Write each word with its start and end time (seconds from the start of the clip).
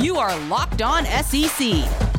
You 0.00 0.16
are 0.16 0.38
Locked 0.46 0.80
On 0.80 1.04
SEC, 1.06 1.72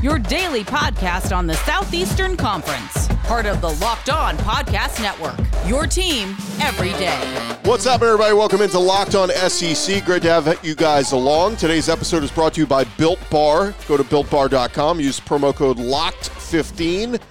your 0.03 0.19
daily 0.19 0.65
podcast 0.65 1.33
on 1.33 1.47
the 1.47 1.53
Southeastern 1.53 2.35
Conference, 2.35 3.07
part 3.23 3.45
of 3.45 3.61
the 3.61 3.69
Locked 3.75 4.09
On 4.09 4.35
Podcast 4.39 5.01
Network. 5.01 5.39
Your 5.65 5.87
team 5.87 6.35
every 6.59 6.89
day. 6.99 7.15
What's 7.63 7.85
up, 7.85 8.01
everybody? 8.01 8.33
Welcome 8.33 8.61
into 8.61 8.79
Locked 8.79 9.15
On 9.15 9.29
SEC. 9.29 10.03
Great 10.03 10.23
to 10.23 10.29
have 10.29 10.59
you 10.61 10.75
guys 10.75 11.13
along. 11.13 11.55
Today's 11.55 11.87
episode 11.87 12.21
is 12.21 12.31
brought 12.31 12.55
to 12.55 12.59
you 12.59 12.67
by 12.67 12.83
Built 12.83 13.19
Bar. 13.29 13.73
Go 13.87 13.95
to 13.95 14.03
builtbar.com, 14.03 14.99
use 14.99 15.21
promo 15.21 15.55
code 15.55 15.77
LOCKED15 15.77 17.21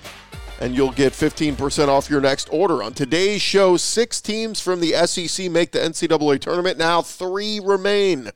and 0.61 0.75
you'll 0.75 0.93
get 0.93 1.13
15% 1.13 1.89
off 1.89 2.09
your 2.09 2.23
next 2.23 2.49
order. 2.51 2.83
On 2.83 2.95
today's 2.95 3.43
show, 3.43 3.77
six 3.77 4.23
teams 4.23 4.61
from 4.61 4.81
the 4.81 4.93
SEC 5.07 5.51
make 5.51 5.73
the 5.73 5.79
NCAA 5.79 6.41
tournament. 6.41 6.79
Now, 6.79 7.03
three 7.03 7.61
remain. 7.61 8.31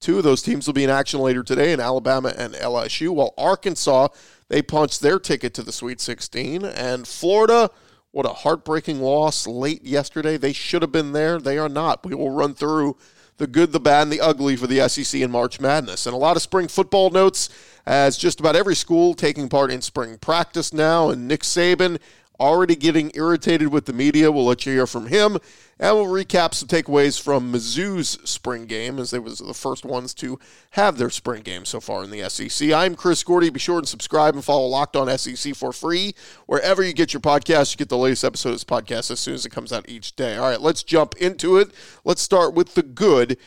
Two 0.00 0.18
of 0.18 0.24
those 0.24 0.42
teams 0.42 0.66
will 0.66 0.74
be 0.74 0.84
in 0.84 0.90
action 0.90 1.20
later 1.20 1.42
today 1.42 1.72
in 1.72 1.80
Alabama 1.80 2.32
and 2.36 2.54
LSU, 2.54 3.10
while 3.10 3.34
Arkansas, 3.36 4.08
they 4.48 4.62
punched 4.62 5.00
their 5.00 5.18
ticket 5.18 5.54
to 5.54 5.62
the 5.62 5.72
Sweet 5.72 6.00
16. 6.00 6.64
And 6.64 7.06
Florida, 7.06 7.70
what 8.12 8.24
a 8.24 8.30
heartbreaking 8.30 9.00
loss 9.00 9.46
late 9.46 9.84
yesterday. 9.84 10.36
They 10.36 10.52
should 10.52 10.82
have 10.82 10.92
been 10.92 11.12
there. 11.12 11.38
They 11.40 11.58
are 11.58 11.68
not. 11.68 12.06
We 12.06 12.14
will 12.14 12.30
run 12.30 12.54
through 12.54 12.96
the 13.38 13.46
good, 13.46 13.72
the 13.72 13.80
bad, 13.80 14.02
and 14.02 14.12
the 14.12 14.20
ugly 14.20 14.56
for 14.56 14.66
the 14.66 14.88
SEC 14.88 15.20
in 15.20 15.30
March 15.30 15.60
Madness. 15.60 16.06
And 16.06 16.14
a 16.14 16.18
lot 16.18 16.36
of 16.36 16.42
spring 16.42 16.68
football 16.68 17.10
notes 17.10 17.48
as 17.86 18.16
just 18.16 18.40
about 18.40 18.56
every 18.56 18.76
school 18.76 19.14
taking 19.14 19.48
part 19.48 19.70
in 19.70 19.82
spring 19.82 20.16
practice 20.18 20.72
now. 20.72 21.10
And 21.10 21.26
Nick 21.26 21.42
Saban 21.42 21.98
already 22.40 22.76
getting 22.76 23.10
irritated 23.14 23.68
with 23.68 23.86
the 23.86 23.92
media. 23.92 24.30
We'll 24.30 24.44
let 24.44 24.64
you 24.66 24.72
hear 24.72 24.86
from 24.86 25.06
him. 25.06 25.38
And 25.80 25.96
we'll 25.96 26.06
recap 26.06 26.54
some 26.54 26.66
takeaways 26.66 27.20
from 27.20 27.52
Mizzou's 27.52 28.18
spring 28.28 28.66
game 28.66 28.98
as 28.98 29.12
they 29.12 29.20
was 29.20 29.38
the 29.38 29.54
first 29.54 29.84
ones 29.84 30.12
to 30.14 30.38
have 30.70 30.98
their 30.98 31.10
spring 31.10 31.42
game 31.42 31.64
so 31.64 31.78
far 31.78 32.02
in 32.02 32.10
the 32.10 32.28
SEC. 32.28 32.72
I'm 32.72 32.96
Chris 32.96 33.22
Gordy. 33.22 33.48
Be 33.50 33.60
sure 33.60 33.78
and 33.78 33.86
subscribe 33.86 34.34
and 34.34 34.44
follow 34.44 34.66
Locked 34.66 34.96
On 34.96 35.16
SEC 35.16 35.54
for 35.54 35.72
free. 35.72 36.14
Wherever 36.46 36.82
you 36.82 36.92
get 36.92 37.12
your 37.12 37.20
podcast, 37.20 37.72
you 37.72 37.76
get 37.76 37.90
the 37.90 37.96
latest 37.96 38.24
episode 38.24 38.50
of 38.50 38.54
this 38.56 38.64
podcast 38.64 39.12
as 39.12 39.20
soon 39.20 39.34
as 39.34 39.46
it 39.46 39.50
comes 39.50 39.72
out 39.72 39.88
each 39.88 40.16
day. 40.16 40.36
All 40.36 40.48
right, 40.48 40.60
let's 40.60 40.82
jump 40.82 41.14
into 41.16 41.58
it. 41.58 41.70
Let's 42.04 42.22
start 42.22 42.54
with 42.54 42.74
the 42.74 42.82
good 42.82 43.38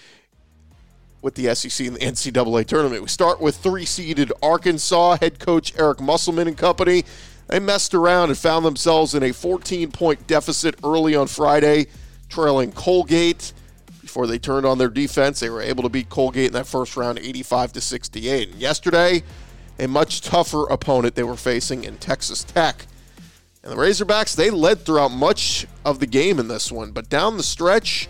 with 1.22 1.36
the 1.36 1.54
SEC 1.54 1.86
and 1.86 1.96
the 1.96 2.00
NCAA 2.00 2.66
tournament. 2.66 3.02
We 3.02 3.08
start 3.08 3.40
with 3.40 3.58
three 3.58 3.86
seeded 3.86 4.32
Arkansas 4.42 5.18
head 5.18 5.40
coach 5.40 5.74
Eric 5.78 6.00
Musselman 6.00 6.48
and 6.48 6.58
company. 6.58 7.04
They 7.52 7.60
messed 7.60 7.94
around 7.94 8.30
and 8.30 8.38
found 8.38 8.66
themselves 8.66 9.14
in 9.14 9.24
a 9.24 9.34
14 9.34 9.92
point 9.92 10.26
deficit 10.26 10.76
early 10.86 11.16
on 11.16 11.28
Friday 11.28 11.88
trailing 12.30 12.72
Colgate. 12.72 13.52
Before 14.00 14.26
they 14.26 14.40
turned 14.40 14.66
on 14.66 14.78
their 14.78 14.90
defense, 14.90 15.42
they 15.42 15.50
were 15.50 15.62
able 15.62 15.84
to 15.84 15.90
beat 15.90 16.10
Colgate 16.10 16.48
in 16.48 16.54
that 16.54 16.66
first 16.66 16.96
round 16.96 17.20
85 17.20 17.74
to 17.74 17.82
68. 17.82 18.52
And 18.52 18.62
yesterday, 18.62 19.22
a 19.78 19.88
much 19.88 20.22
tougher 20.22 20.64
opponent 20.70 21.16
they 21.16 21.24
were 21.24 21.36
facing 21.36 21.84
in 21.84 21.98
Texas 21.98 22.46
Tech. 22.46 22.88
And 23.64 23.72
the 23.74 23.76
Razorbacks, 23.76 24.34
they 24.34 24.50
led 24.50 24.86
throughout 24.86 25.12
much 25.12 25.68
of 25.84 26.00
the 26.00 26.08
game 26.08 26.40
in 26.40 26.48
this 26.48 26.72
one, 26.72 26.92
but 26.92 27.10
down 27.10 27.36
the 27.36 27.44
stretch, 27.44 28.08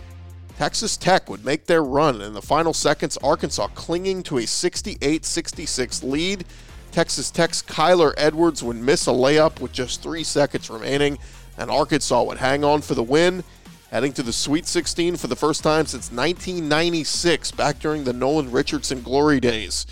Texas 0.58 0.98
Tech 0.98 1.28
would 1.30 1.44
make 1.44 1.66
their 1.66 1.84
run. 1.84 2.22
In 2.22 2.34
the 2.34 2.44
final 2.44 2.74
seconds, 2.74 3.18
Arkansas 3.18 3.68
clinging 3.74 4.22
to 4.24 4.38
a 4.38 4.46
68 4.46 5.26
66 5.26 6.04
lead. 6.04 6.46
Texas 6.92 7.32
Tech's 7.32 7.62
Kyler 7.62 8.14
Edwards 8.18 8.62
would 8.62 8.76
miss 8.76 9.08
a 9.08 9.12
layup 9.12 9.60
with 9.60 9.72
just 9.72 10.04
three 10.04 10.24
seconds 10.24 10.70
remaining, 10.70 11.18
and 11.58 11.72
Arkansas 11.72 12.24
would 12.24 12.38
hang 12.38 12.64
on 12.64 12.82
for 12.82 12.96
the 12.96 13.04
win 13.04 13.44
heading 13.92 14.14
to 14.14 14.24
the 14.24 14.34
Sweet 14.34 14.66
16 14.68 15.18
for 15.18 15.28
the 15.28 15.36
first 15.36 15.64
time 15.64 15.86
since 15.86 16.12
1996, 16.12 17.52
back 17.52 17.78
during 17.80 18.06
the 18.06 18.14
Nolan 18.14 18.50
Richardson 18.50 19.02
glory 19.02 19.42
days. 19.42 19.86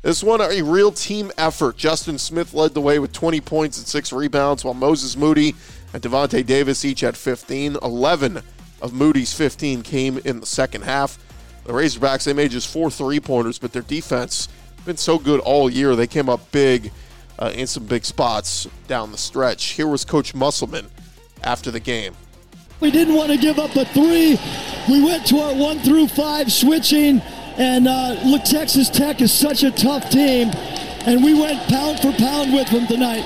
This 0.00 0.22
one, 0.22 0.40
a 0.40 0.62
real 0.62 0.90
team 0.90 1.30
effort. 1.36 1.76
Justin 1.76 2.16
Smith 2.16 2.54
led 2.54 2.72
the 2.72 2.80
way 2.80 2.98
with 2.98 3.12
20 3.12 3.40
points 3.42 3.76
and 3.76 3.86
six 3.86 4.12
rebounds, 4.12 4.64
while 4.64 4.72
Moses 4.74 5.16
Moody 5.16 5.54
and 5.92 6.02
Davonte 6.02 6.46
Davis 6.46 6.84
each 6.84 7.00
had 7.00 7.16
15. 7.16 7.76
11 7.82 8.42
of 8.80 8.92
Moody's 8.94 9.34
15 9.34 9.82
came 9.82 10.18
in 10.18 10.40
the 10.40 10.46
second 10.46 10.82
half. 10.82 11.18
The 11.64 11.72
Razorbacks, 11.72 12.24
they 12.24 12.32
made 12.32 12.52
just 12.52 12.72
four 12.72 12.90
three 12.90 13.20
pointers, 13.20 13.58
but 13.58 13.72
their 13.72 13.82
defense 13.82 14.48
been 14.86 14.96
so 14.96 15.18
good 15.18 15.40
all 15.40 15.68
year. 15.68 15.96
They 15.96 16.06
came 16.06 16.28
up 16.28 16.52
big 16.52 16.92
uh, 17.38 17.52
in 17.54 17.66
some 17.66 17.84
big 17.84 18.04
spots 18.04 18.66
down 18.86 19.12
the 19.12 19.18
stretch. 19.18 19.70
Here 19.70 19.88
was 19.88 20.04
Coach 20.04 20.34
Musselman 20.34 20.86
after 21.42 21.70
the 21.70 21.80
game. 21.80 22.14
We 22.80 22.90
didn't 22.90 23.14
want 23.14 23.32
to 23.32 23.36
give 23.36 23.58
up 23.58 23.74
a 23.74 23.84
three. 23.86 24.38
We 24.88 25.04
went 25.04 25.26
to 25.26 25.38
our 25.38 25.54
one 25.54 25.80
through 25.80 26.08
five 26.08 26.52
switching, 26.52 27.20
and 27.58 27.88
uh, 27.88 28.20
look, 28.24 28.44
Texas 28.44 28.88
Tech 28.88 29.20
is 29.20 29.32
such 29.32 29.64
a 29.64 29.70
tough 29.70 30.08
team, 30.10 30.50
and 31.06 31.24
we 31.24 31.38
went 31.38 31.58
pound 31.68 31.98
for 32.00 32.12
pound 32.12 32.52
with 32.52 32.68
them 32.70 32.86
tonight. 32.86 33.24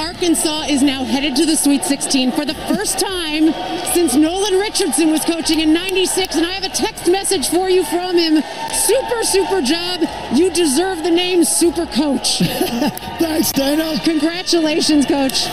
Arkansas 0.00 0.62
is 0.70 0.82
now 0.82 1.04
headed 1.04 1.36
to 1.36 1.44
the 1.44 1.54
Sweet 1.54 1.84
16 1.84 2.32
for 2.32 2.46
the 2.46 2.54
first 2.54 2.98
time 2.98 3.52
since 3.92 4.14
Nolan 4.14 4.54
Richardson 4.54 5.10
was 5.10 5.22
coaching 5.26 5.60
in 5.60 5.74
96. 5.74 6.36
And 6.36 6.46
I 6.46 6.52
have 6.52 6.64
a 6.64 6.70
text 6.70 7.06
message 7.06 7.50
for 7.50 7.68
you 7.68 7.84
from 7.84 8.16
him. 8.16 8.42
Super, 8.72 9.22
super 9.24 9.60
job. 9.60 10.00
You 10.32 10.50
deserve 10.50 11.02
the 11.02 11.10
name 11.10 11.44
Super 11.44 11.84
Coach. 11.84 12.38
Thanks, 13.18 13.52
Dana. 13.52 14.00
Congratulations, 14.02 15.04
Coach. 15.04 15.46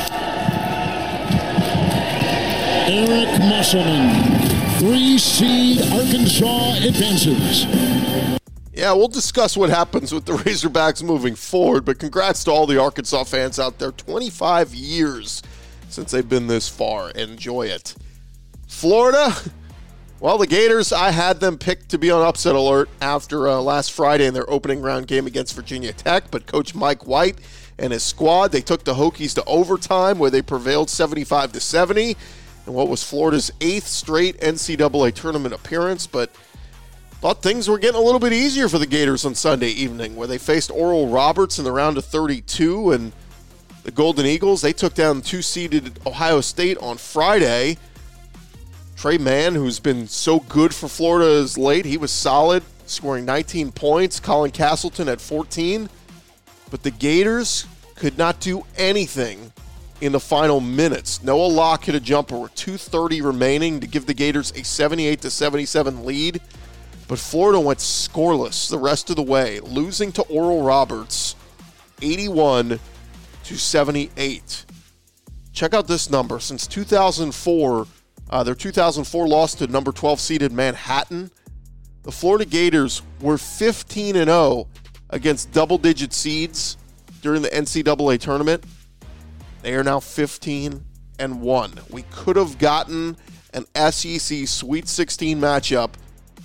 Eric 2.88 3.40
Musselman, 3.42 4.80
three 4.80 5.18
seed 5.18 5.82
Arkansas 5.92 6.88
advances. 6.88 7.66
Yeah, 8.78 8.94
we'll 8.94 9.08
discuss 9.08 9.58
what 9.58 9.72
happens 9.72 10.14
with 10.14 10.26
the 10.26 10.34
Razorbacks 10.38 11.02
moving 11.02 11.34
forward, 11.34 11.84
but 11.84 11.98
congrats 11.98 12.44
to 12.44 12.52
all 12.52 12.68
the 12.68 12.80
Arkansas 12.80 13.24
fans 13.24 13.58
out 13.58 13.80
there. 13.80 13.92
25 13.92 14.76
years 14.76 15.42
since 15.90 16.12
they've 16.12 16.30
been 16.30 16.46
this 16.46 16.70
far. 16.70 17.10
Enjoy 17.10 17.64
it. 17.64 17.96
Florida, 18.68 19.34
well, 20.20 20.38
the 20.38 20.46
Gators, 20.46 20.94
I 20.94 21.10
had 21.10 21.40
them 21.40 21.58
picked 21.58 21.90
to 21.90 21.98
be 21.98 22.12
on 22.12 22.22
upset 22.22 22.54
alert 22.54 22.88
after 23.02 23.48
uh, 23.48 23.60
last 23.62 23.94
Friday 23.94 24.28
in 24.28 24.36
their 24.36 24.48
opening 24.48 24.84
round 24.84 25.08
game 25.08 25.26
against 25.26 25.56
Virginia 25.56 25.92
Tech, 25.92 26.30
but 26.30 26.46
Coach 26.46 26.76
Mike 26.76 27.08
White 27.08 27.40
and 27.80 27.92
his 27.92 28.04
squad, 28.04 28.52
they 28.52 28.62
took 28.62 28.84
the 28.84 28.94
Hokies 28.94 29.34
to 29.34 29.44
overtime 29.46 30.20
where 30.20 30.30
they 30.30 30.44
prevailed 30.44 30.92
75 30.92 31.52
to 31.54 31.60
70 31.60 32.16
in 32.68 32.74
what 32.74 32.90
was 32.90 33.04
Florida's 33.04 33.52
eighth 33.60 33.88
straight 33.88 34.40
NCAA 34.40 35.16
tournament 35.16 35.56
appearance, 35.56 36.06
but 36.06 36.30
thought 37.20 37.42
things 37.42 37.68
were 37.68 37.80
getting 37.80 38.00
a 38.00 38.04
little 38.04 38.20
bit 38.20 38.34
easier 38.34 38.70
for 38.70 38.78
the 38.78 38.86
Gators 38.86 39.26
on 39.26 39.36
Sunday 39.36 39.70
evening, 39.70 40.16
where 40.16 40.28
they 40.28 40.38
faced 40.38 40.70
Oral 40.72 41.08
Roberts 41.08 41.58
in 41.58 41.66
the 41.66 41.72
round 41.72 41.98
of 41.98 42.06
32, 42.06 42.92
and 42.92 43.12
the 43.84 43.92
Golden 43.92 44.26
Eagles, 44.26 44.62
they 44.62 44.74
took 44.74 44.94
down 44.94 45.22
two-seeded 45.22 46.00
Ohio 46.06 46.42
State 46.42 46.78
on 46.80 46.98
Friday. 46.98 47.78
Tre 48.98 49.18
Mann, 49.18 49.56
who's 49.56 49.80
been 49.80 50.08
so 50.08 50.42
good 50.42 50.76
for 50.76 50.88
Florida 50.88 51.42
as 51.42 51.58
late, 51.58 51.86
he 51.86 51.98
was 51.98 52.12
solid, 52.12 52.64
scoring 52.86 53.26
19 53.26 53.72
points. 53.72 54.20
Colin 54.20 54.52
Castleton 54.52 55.08
at 55.08 55.22
14. 55.22 55.90
But 56.70 56.84
the 56.84 56.92
Gators 56.92 57.66
could 57.96 58.18
not 58.18 58.40
do 58.40 58.66
anything 58.76 59.52
in 60.02 60.12
the 60.12 60.20
final 60.20 60.60
minutes. 60.60 61.24
Noah 61.24 61.48
Locke 61.48 61.86
hit 61.86 61.96
a 61.96 62.00
jumper 62.00 62.38
with 62.38 62.56
2:30 62.56 63.22
remaining 63.22 63.80
to 63.80 63.88
give 63.88 64.06
the 64.06 64.14
Gators 64.14 64.52
a 64.56 64.64
78 64.64 65.22
to 65.22 65.32
77 65.32 66.06
lead, 66.06 66.42
but 67.08 67.20
Florida 67.20 67.60
went 67.60 67.80
scoreless 67.80 68.70
the 68.70 68.78
rest 68.78 69.10
of 69.10 69.16
the 69.16 69.24
way, 69.24 69.60
losing 69.62 70.12
to 70.14 70.22
Oral 70.24 70.62
Roberts 70.62 71.36
81 72.02 72.80
to 73.46 73.58
78. 73.58 74.66
Check 75.54 75.74
out 75.74 75.88
this 75.88 76.10
number 76.10 76.40
since 76.40 76.68
2004, 76.68 77.88
uh, 78.30 78.44
their 78.44 78.56
2004 78.56 79.28
loss 79.28 79.56
to 79.56 79.68
number 79.68 79.92
12 79.92 80.20
seeded 80.20 80.52
Manhattan. 80.52 81.32
The 82.04 82.12
Florida 82.12 82.46
Gators 82.46 83.02
were 83.22 83.38
15 83.38 84.16
and 84.18 84.30
0 84.30 84.68
against 85.10 85.52
double 85.52 85.78
digit 85.78 86.14
seeds 86.14 86.78
during 87.22 87.42
the 87.42 87.50
NCAA 87.50 88.20
tournament. 88.20 88.64
They 89.62 89.76
are 89.76 89.84
now 89.84 90.00
15 90.00 90.84
and 91.20 91.42
1. 91.42 91.80
We 91.90 92.04
could 92.12 92.36
have 92.36 92.58
gotten 92.58 93.18
an 93.54 93.66
SEC 93.92 94.48
Sweet 94.48 94.88
16 94.88 95.40
matchup 95.40 95.94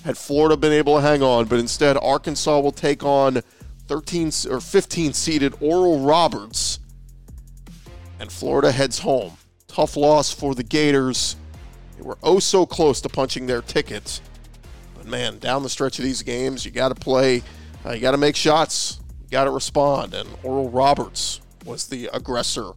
had 0.04 0.18
Florida 0.18 0.56
been 0.56 0.72
able 0.72 0.96
to 0.96 1.02
hang 1.02 1.22
on, 1.22 1.46
but 1.46 1.58
instead 1.58 1.96
Arkansas 1.96 2.58
will 2.60 2.72
take 2.72 3.04
on 3.04 3.42
13 3.86 4.32
or 4.50 4.60
15 4.60 5.12
seeded 5.12 5.54
Oral 5.60 6.00
Roberts 6.00 6.80
and 8.18 8.30
Florida 8.30 8.72
heads 8.72 9.00
home. 9.00 9.32
Tough 9.68 9.96
loss 9.96 10.32
for 10.32 10.54
the 10.54 10.62
Gators. 10.62 11.36
They 11.96 12.02
were 12.02 12.18
oh 12.22 12.38
so 12.38 12.66
close 12.66 13.00
to 13.02 13.08
punching 13.08 13.46
their 13.46 13.62
tickets. 13.62 14.20
But 14.96 15.06
man, 15.06 15.38
down 15.38 15.62
the 15.62 15.68
stretch 15.68 15.98
of 15.98 16.04
these 16.04 16.22
games, 16.22 16.64
you 16.64 16.70
got 16.70 16.88
to 16.88 16.94
play, 16.94 17.42
uh, 17.84 17.92
you 17.92 18.00
got 18.00 18.12
to 18.12 18.18
make 18.18 18.36
shots, 18.36 19.00
you 19.22 19.28
got 19.30 19.44
to 19.44 19.50
respond. 19.50 20.14
And 20.14 20.28
Oral 20.42 20.70
Roberts 20.70 21.40
was 21.64 21.86
the 21.86 22.08
aggressor 22.12 22.72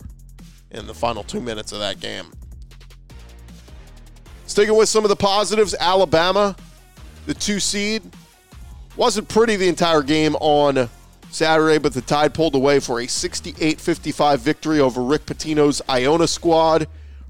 in 0.71 0.87
the 0.87 0.93
final 0.93 1.23
two 1.23 1.41
minutes 1.41 1.71
of 1.71 1.79
that 1.79 1.99
game. 1.99 2.25
Sticking 4.47 4.75
with 4.75 4.89
some 4.89 5.03
of 5.03 5.09
the 5.09 5.15
positives, 5.15 5.75
Alabama, 5.79 6.55
the 7.25 7.33
two 7.33 7.59
seed, 7.59 8.03
Wasn't 8.95 9.27
pretty 9.27 9.55
the 9.55 9.67
entire 9.67 10.01
game 10.01 10.35
on 10.35 10.89
Saturday, 11.31 11.77
but 11.77 11.93
the 11.93 12.01
Tide 12.01 12.33
pulled 12.33 12.55
away 12.55 12.79
for 12.79 13.01
a 13.01 13.07
68 13.07 13.79
55 13.81 14.39
victory 14.39 14.79
over 14.79 15.01
Rick 15.01 15.25
Pitino's 15.25 15.81
Iona 15.89 16.27
squad. 16.27 16.87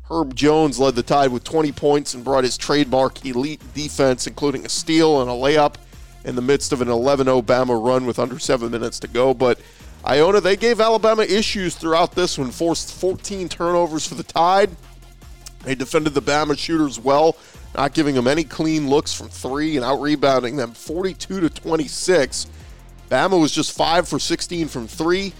Herb 0.09 0.35
Jones 0.35 0.77
led 0.77 0.93
the 0.93 1.01
Tide 1.01 1.31
with 1.31 1.43
20 1.43 1.71
points 1.71 2.13
and 2.13 2.23
brought 2.23 2.43
his 2.43 2.57
trademark 2.57 3.25
elite 3.25 3.61
defense, 3.73 4.27
including 4.27 4.63
a 4.63 4.69
steal 4.69 5.21
and 5.21 5.29
a 5.29 5.33
layup 5.33 5.75
in 6.23 6.35
the 6.35 6.41
midst 6.41 6.71
of 6.71 6.81
an 6.81 6.89
11 6.89 7.25
0 7.25 7.41
Bama 7.41 7.83
run 7.83 8.05
with 8.05 8.19
under 8.19 8.37
seven 8.37 8.69
minutes 8.69 8.99
to 8.99 9.07
go. 9.07 9.33
But 9.33 9.59
Iona, 10.05 10.41
they 10.41 10.55
gave 10.55 10.79
Alabama 10.79 11.23
issues 11.23 11.75
throughout 11.75 12.11
this 12.11 12.37
one, 12.37 12.51
forced 12.51 12.93
14 12.93 13.49
turnovers 13.49 14.05
for 14.05 14.13
the 14.13 14.23
Tide. 14.23 14.69
They 15.63 15.73
defended 15.73 16.13
the 16.13 16.21
Bama 16.21 16.55
shooters 16.57 16.99
well, 16.99 17.35
not 17.75 17.93
giving 17.93 18.15
them 18.15 18.27
any 18.27 18.43
clean 18.43 18.89
looks 18.89 19.13
from 19.13 19.29
three 19.29 19.75
and 19.75 19.85
out 19.85 20.01
rebounding 20.01 20.55
them 20.55 20.73
42 20.73 21.41
to 21.41 21.49
26. 21.49 22.47
Bama 23.09 23.39
was 23.39 23.51
just 23.51 23.75
5 23.75 24.07
for 24.07 24.19
16 24.19 24.67
from 24.67 24.87
3, 24.87 25.33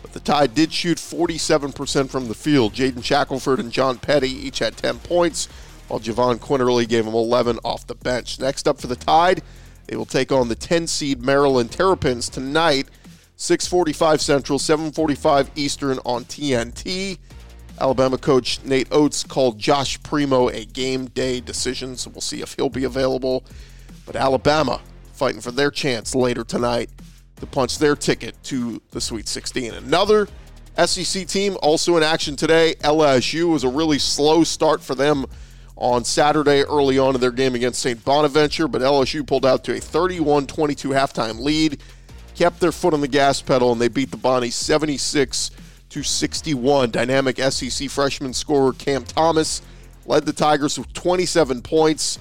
but 0.00 0.12
the 0.12 0.20
Tide 0.20 0.54
did 0.54 0.72
shoot 0.72 0.98
47% 0.98 2.10
from 2.10 2.28
the 2.28 2.34
field. 2.34 2.74
Jaden 2.74 3.04
Shackelford 3.04 3.60
and 3.60 3.70
John 3.70 3.98
Petty 3.98 4.30
each 4.30 4.58
had 4.58 4.76
10 4.76 4.98
points, 5.00 5.48
while 5.88 6.00
Jahvon 6.00 6.38
Quinerly 6.38 6.88
gave 6.88 7.04
them 7.04 7.14
11 7.14 7.58
off 7.64 7.86
the 7.86 7.94
bench. 7.94 8.40
Next 8.40 8.66
up 8.66 8.80
for 8.80 8.88
the 8.88 8.96
Tide, 8.96 9.42
they 9.86 9.96
will 9.96 10.06
take 10.06 10.32
on 10.32 10.48
the 10.48 10.54
10 10.54 10.86
seed 10.86 11.22
Maryland 11.22 11.70
Terrapins 11.70 12.28
tonight, 12.28 12.88
6:45 13.36 14.20
Central, 14.20 14.58
7:45 14.58 15.50
Eastern 15.54 15.98
on 16.04 16.24
TNT. 16.24 17.18
Alabama 17.82 18.16
coach 18.16 18.62
Nate 18.64 18.86
Oats 18.92 19.24
called 19.24 19.58
Josh 19.58 20.00
Primo 20.04 20.48
a 20.48 20.64
game 20.64 21.06
day 21.06 21.40
decision, 21.40 21.96
so 21.96 22.10
we'll 22.10 22.20
see 22.20 22.40
if 22.40 22.54
he'll 22.54 22.68
be 22.68 22.84
available. 22.84 23.42
But 24.06 24.14
Alabama 24.14 24.80
fighting 25.12 25.40
for 25.40 25.50
their 25.50 25.72
chance 25.72 26.14
later 26.14 26.44
tonight 26.44 26.90
to 27.40 27.46
punch 27.46 27.78
their 27.78 27.96
ticket 27.96 28.40
to 28.44 28.80
the 28.92 29.00
Sweet 29.00 29.26
16. 29.26 29.74
Another 29.74 30.28
SEC 30.86 31.26
team 31.26 31.56
also 31.60 31.96
in 31.96 32.04
action 32.04 32.36
today. 32.36 32.76
LSU 32.82 33.50
was 33.50 33.64
a 33.64 33.68
really 33.68 33.98
slow 33.98 34.44
start 34.44 34.80
for 34.80 34.94
them 34.94 35.26
on 35.74 36.04
Saturday 36.04 36.62
early 36.62 37.00
on 37.00 37.16
in 37.16 37.20
their 37.20 37.32
game 37.32 37.56
against 37.56 37.82
St. 37.82 38.04
Bonaventure, 38.04 38.68
but 38.68 38.80
LSU 38.80 39.26
pulled 39.26 39.44
out 39.44 39.64
to 39.64 39.76
a 39.76 39.80
31 39.80 40.46
22 40.46 40.90
halftime 40.90 41.40
lead, 41.40 41.82
kept 42.36 42.60
their 42.60 42.70
foot 42.70 42.94
on 42.94 43.00
the 43.00 43.08
gas 43.08 43.42
pedal, 43.42 43.72
and 43.72 43.80
they 43.80 43.88
beat 43.88 44.12
the 44.12 44.16
Bonnies 44.16 44.52
76 44.52 45.50
to 45.92 46.02
61. 46.02 46.90
Dynamic 46.90 47.38
SEC 47.38 47.90
freshman 47.90 48.32
scorer 48.32 48.72
Cam 48.72 49.04
Thomas 49.04 49.60
led 50.06 50.24
the 50.24 50.32
Tigers 50.32 50.78
with 50.78 50.90
27 50.94 51.60
points, 51.60 52.18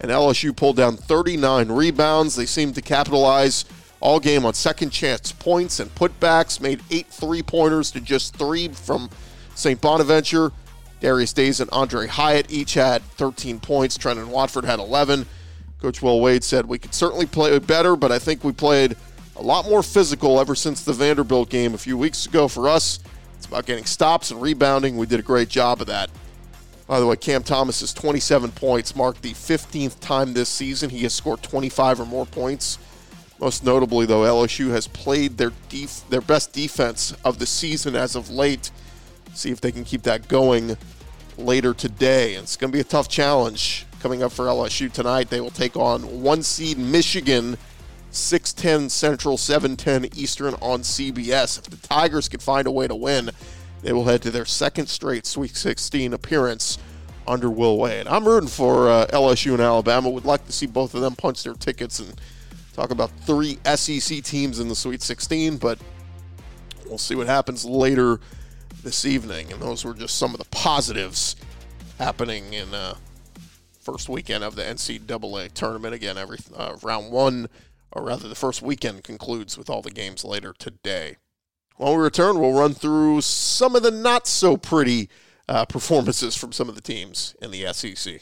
and 0.00 0.10
LSU 0.10 0.56
pulled 0.56 0.76
down 0.76 0.96
39 0.96 1.70
rebounds. 1.70 2.34
They 2.34 2.46
seemed 2.46 2.74
to 2.76 2.82
capitalize 2.82 3.66
all 4.00 4.20
game 4.20 4.46
on 4.46 4.54
second 4.54 4.88
chance 4.88 5.32
points 5.32 5.80
and 5.80 5.94
putbacks, 5.94 6.62
made 6.62 6.80
eight 6.90 7.08
three 7.08 7.42
pointers 7.42 7.90
to 7.90 8.00
just 8.00 8.34
three 8.36 8.68
from 8.68 9.10
St. 9.54 9.78
Bonaventure. 9.80 10.52
Darius 11.00 11.34
Days 11.34 11.60
and 11.60 11.70
Aundre 11.70 12.08
Hyatt 12.08 12.50
each 12.50 12.74
had 12.74 13.02
13 13.02 13.60
points. 13.60 13.98
Trendon 13.98 14.28
Watford 14.28 14.64
had 14.64 14.78
11. 14.78 15.26
Coach 15.80 16.00
Will 16.00 16.20
Wade 16.20 16.44
said, 16.44 16.66
We 16.66 16.78
could 16.78 16.94
certainly 16.94 17.26
play 17.26 17.58
better, 17.58 17.96
but 17.96 18.12
I 18.12 18.18
think 18.18 18.44
we 18.44 18.52
played 18.52 18.96
a 19.40 19.42
lot 19.42 19.66
more 19.68 19.82
physical 19.82 20.38
ever 20.38 20.54
since 20.54 20.84
the 20.84 20.92
Vanderbilt 20.92 21.48
game 21.48 21.72
a 21.72 21.78
few 21.78 21.96
weeks 21.96 22.26
ago 22.26 22.46
for 22.46 22.68
us. 22.68 23.00
It's 23.38 23.46
about 23.46 23.64
getting 23.64 23.86
stops 23.86 24.30
and 24.30 24.40
rebounding. 24.40 24.98
We 24.98 25.06
did 25.06 25.18
a 25.18 25.22
great 25.22 25.48
job 25.48 25.80
of 25.80 25.86
that. 25.86 26.10
By 26.86 27.00
the 27.00 27.06
way, 27.06 27.16
Cam 27.16 27.42
Thomas's 27.42 27.94
27 27.94 28.52
points 28.52 28.94
marked 28.94 29.22
the 29.22 29.32
15th 29.32 29.98
time 30.00 30.34
this 30.34 30.50
season 30.50 30.90
he 30.90 31.04
has 31.04 31.14
scored 31.14 31.42
25 31.42 32.00
or 32.00 32.06
more 32.06 32.26
points. 32.26 32.78
Most 33.40 33.64
notably, 33.64 34.04
though, 34.04 34.22
LSU 34.22 34.72
has 34.72 34.86
played 34.86 35.38
their 35.38 35.52
def- 35.70 36.06
their 36.10 36.20
best 36.20 36.52
defense 36.52 37.14
of 37.24 37.38
the 37.38 37.46
season 37.46 37.96
as 37.96 38.14
of 38.14 38.28
late. 38.28 38.70
See 39.32 39.50
if 39.50 39.62
they 39.62 39.72
can 39.72 39.84
keep 39.84 40.02
that 40.02 40.28
going 40.28 40.76
later 41.38 41.72
today. 41.72 42.34
It's 42.34 42.56
going 42.56 42.70
to 42.70 42.76
be 42.76 42.80
a 42.80 42.84
tough 42.84 43.08
challenge 43.08 43.86
coming 44.00 44.22
up 44.22 44.32
for 44.32 44.44
LSU 44.44 44.92
tonight. 44.92 45.30
They 45.30 45.40
will 45.40 45.50
take 45.50 45.76
on 45.76 46.22
one 46.22 46.42
seed 46.42 46.76
Michigan, 46.76 47.56
6:10 48.12 48.90
Central, 48.90 49.36
7:10 49.36 50.10
Eastern 50.16 50.54
on 50.54 50.82
CBS. 50.82 51.58
If 51.58 51.64
the 51.64 51.76
Tigers 51.86 52.28
can 52.28 52.40
find 52.40 52.66
a 52.66 52.70
way 52.70 52.88
to 52.88 52.94
win, 52.94 53.30
they 53.82 53.92
will 53.92 54.04
head 54.04 54.22
to 54.22 54.30
their 54.30 54.44
second 54.44 54.88
straight 54.88 55.26
Sweet 55.26 55.56
16 55.56 56.12
appearance 56.12 56.78
under 57.26 57.50
Will 57.50 57.78
Wade. 57.78 58.06
I'm 58.08 58.26
rooting 58.26 58.48
for 58.48 58.88
uh, 58.88 59.06
LSU 59.06 59.52
and 59.52 59.62
Alabama. 59.62 60.10
Would 60.10 60.24
like 60.24 60.44
to 60.46 60.52
see 60.52 60.66
both 60.66 60.94
of 60.94 61.00
them 61.00 61.14
punch 61.14 61.42
their 61.42 61.54
tickets 61.54 62.00
and 62.00 62.20
talk 62.74 62.90
about 62.90 63.10
three 63.20 63.58
SEC 63.74 64.22
teams 64.22 64.58
in 64.58 64.68
the 64.68 64.74
Sweet 64.74 65.02
16, 65.02 65.56
but 65.58 65.78
we'll 66.86 66.98
see 66.98 67.14
what 67.14 67.26
happens 67.26 67.64
later 67.64 68.20
this 68.82 69.04
evening. 69.04 69.52
And 69.52 69.62
those 69.62 69.84
were 69.84 69.94
just 69.94 70.16
some 70.16 70.32
of 70.32 70.38
the 70.38 70.46
positives 70.46 71.36
happening 71.98 72.52
in 72.54 72.74
uh, 72.74 72.94
first 73.80 74.08
weekend 74.08 74.44
of 74.44 74.56
the 74.56 74.62
NCAA 74.62 75.52
tournament. 75.52 75.94
Again, 75.94 76.18
every 76.18 76.38
uh, 76.56 76.76
round 76.82 77.12
one, 77.12 77.48
or 77.92 78.04
rather, 78.04 78.28
the 78.28 78.34
first 78.34 78.62
weekend 78.62 79.04
concludes 79.04 79.58
with 79.58 79.68
all 79.68 79.82
the 79.82 79.90
games 79.90 80.24
later 80.24 80.54
today. 80.58 81.16
When 81.76 81.96
we 81.96 82.02
return, 82.02 82.38
we'll 82.38 82.52
run 82.52 82.74
through 82.74 83.22
some 83.22 83.74
of 83.74 83.82
the 83.82 83.90
not 83.90 84.26
so 84.26 84.56
pretty 84.56 85.08
uh, 85.48 85.64
performances 85.64 86.36
from 86.36 86.52
some 86.52 86.68
of 86.68 86.74
the 86.74 86.80
teams 86.80 87.34
in 87.40 87.50
the 87.50 87.72
SEC. 87.72 88.20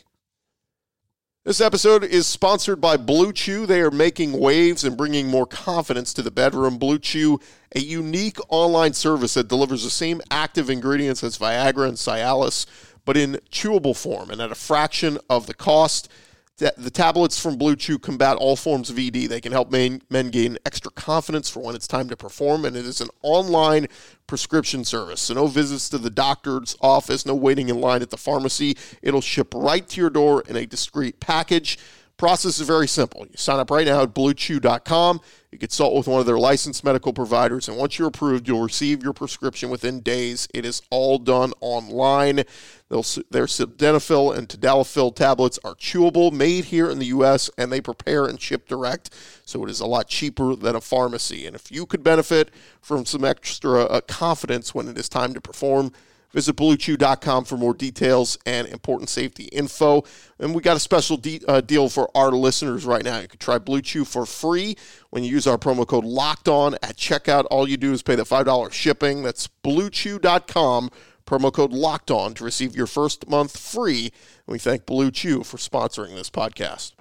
This 1.44 1.60
episode 1.60 2.04
is 2.04 2.26
sponsored 2.26 2.80
by 2.80 2.98
Blue 2.98 3.32
Chew. 3.32 3.64
They 3.64 3.80
are 3.80 3.90
making 3.90 4.38
waves 4.38 4.84
and 4.84 4.96
bringing 4.96 5.28
more 5.28 5.46
confidence 5.46 6.12
to 6.14 6.22
the 6.22 6.30
bedroom. 6.30 6.76
Blue 6.76 6.98
Chew, 6.98 7.40
a 7.74 7.80
unique 7.80 8.36
online 8.50 8.92
service 8.92 9.34
that 9.34 9.48
delivers 9.48 9.82
the 9.82 9.90
same 9.90 10.20
active 10.30 10.68
ingredients 10.68 11.24
as 11.24 11.38
Viagra 11.38 11.88
and 11.88 11.96
Cialis, 11.96 12.66
but 13.04 13.16
in 13.16 13.40
chewable 13.50 13.96
form 13.96 14.30
and 14.30 14.42
at 14.42 14.52
a 14.52 14.54
fraction 14.54 15.16
of 15.30 15.46
the 15.46 15.54
cost. 15.54 16.10
The 16.58 16.90
tablets 16.90 17.40
from 17.40 17.56
Blue 17.56 17.76
Chew 17.76 18.00
combat 18.00 18.36
all 18.36 18.56
forms 18.56 18.90
of 18.90 18.98
ED. 18.98 19.12
They 19.12 19.40
can 19.40 19.52
help 19.52 19.70
men, 19.70 20.02
men 20.10 20.30
gain 20.30 20.58
extra 20.66 20.90
confidence 20.90 21.48
for 21.48 21.60
when 21.60 21.76
it's 21.76 21.86
time 21.86 22.08
to 22.08 22.16
perform, 22.16 22.64
and 22.64 22.76
it 22.76 22.84
is 22.84 23.00
an 23.00 23.10
online 23.22 23.86
prescription 24.26 24.84
service. 24.84 25.20
So, 25.20 25.34
no 25.34 25.46
visits 25.46 25.88
to 25.90 25.98
the 25.98 26.10
doctor's 26.10 26.76
office, 26.80 27.24
no 27.24 27.36
waiting 27.36 27.68
in 27.68 27.80
line 27.80 28.02
at 28.02 28.10
the 28.10 28.16
pharmacy. 28.16 28.76
It'll 29.02 29.20
ship 29.20 29.54
right 29.54 29.88
to 29.88 30.00
your 30.00 30.10
door 30.10 30.42
in 30.48 30.56
a 30.56 30.66
discreet 30.66 31.20
package. 31.20 31.78
Process 32.18 32.58
is 32.58 32.66
very 32.66 32.88
simple. 32.88 33.20
You 33.30 33.36
sign 33.36 33.60
up 33.60 33.70
right 33.70 33.86
now 33.86 34.02
at 34.02 34.12
bluechew.com. 34.12 35.20
You 35.52 35.58
consult 35.58 35.94
with 35.94 36.08
one 36.08 36.18
of 36.18 36.26
their 36.26 36.36
licensed 36.36 36.82
medical 36.82 37.12
providers, 37.12 37.68
and 37.68 37.78
once 37.78 37.96
you're 37.96 38.08
approved, 38.08 38.48
you'll 38.48 38.64
receive 38.64 39.04
your 39.04 39.12
prescription 39.12 39.70
within 39.70 40.00
days. 40.00 40.48
It 40.52 40.66
is 40.66 40.82
all 40.90 41.18
done 41.18 41.52
online. 41.60 42.42
They'll, 42.88 43.04
their 43.30 43.46
sildenafil 43.46 44.36
and 44.36 44.48
tadalafil 44.48 45.14
tablets 45.14 45.60
are 45.62 45.76
chewable, 45.76 46.32
made 46.32 46.66
here 46.66 46.90
in 46.90 46.98
the 46.98 47.06
U.S., 47.06 47.50
and 47.56 47.70
they 47.70 47.80
prepare 47.80 48.26
and 48.26 48.40
ship 48.40 48.66
direct, 48.66 49.14
so 49.44 49.64
it 49.64 49.70
is 49.70 49.78
a 49.78 49.86
lot 49.86 50.08
cheaper 50.08 50.56
than 50.56 50.74
a 50.74 50.80
pharmacy. 50.80 51.46
And 51.46 51.54
if 51.54 51.70
you 51.70 51.86
could 51.86 52.02
benefit 52.02 52.50
from 52.82 53.06
some 53.06 53.24
extra 53.24 53.84
uh, 53.84 54.00
confidence 54.00 54.74
when 54.74 54.88
it 54.88 54.98
is 54.98 55.08
time 55.08 55.34
to 55.34 55.40
perform, 55.40 55.92
Visit 56.32 56.56
BlueChew.com 56.56 57.44
for 57.44 57.56
more 57.56 57.72
details 57.72 58.36
and 58.44 58.66
important 58.68 59.08
safety 59.08 59.44
info. 59.44 60.04
And 60.38 60.54
we 60.54 60.60
got 60.60 60.76
a 60.76 60.80
special 60.80 61.16
de- 61.16 61.40
uh, 61.48 61.62
deal 61.62 61.88
for 61.88 62.10
our 62.14 62.30
listeners 62.30 62.84
right 62.84 63.02
now. 63.02 63.18
You 63.20 63.28
can 63.28 63.38
try 63.38 63.58
Blue 63.58 63.80
Chew 63.80 64.04
for 64.04 64.26
free 64.26 64.76
when 65.10 65.24
you 65.24 65.30
use 65.30 65.46
our 65.46 65.56
promo 65.56 65.86
code 65.86 66.04
Locked 66.04 66.48
On 66.48 66.74
at 66.74 66.96
checkout. 66.96 67.46
All 67.50 67.68
you 67.68 67.78
do 67.78 67.92
is 67.92 68.02
pay 68.02 68.14
the 68.14 68.26
five 68.26 68.44
dollars 68.44 68.74
shipping. 68.74 69.22
That's 69.22 69.48
BlueChew.com. 69.64 70.90
Promo 71.26 71.52
code 71.52 71.72
Locked 71.72 72.10
On 72.10 72.34
to 72.34 72.44
receive 72.44 72.74
your 72.74 72.86
first 72.86 73.28
month 73.28 73.58
free. 73.58 74.12
And 74.46 74.52
we 74.52 74.58
thank 74.58 74.86
Blue 74.86 75.10
Chew 75.10 75.44
for 75.44 75.56
sponsoring 75.56 76.14
this 76.14 76.30
podcast. 76.30 76.92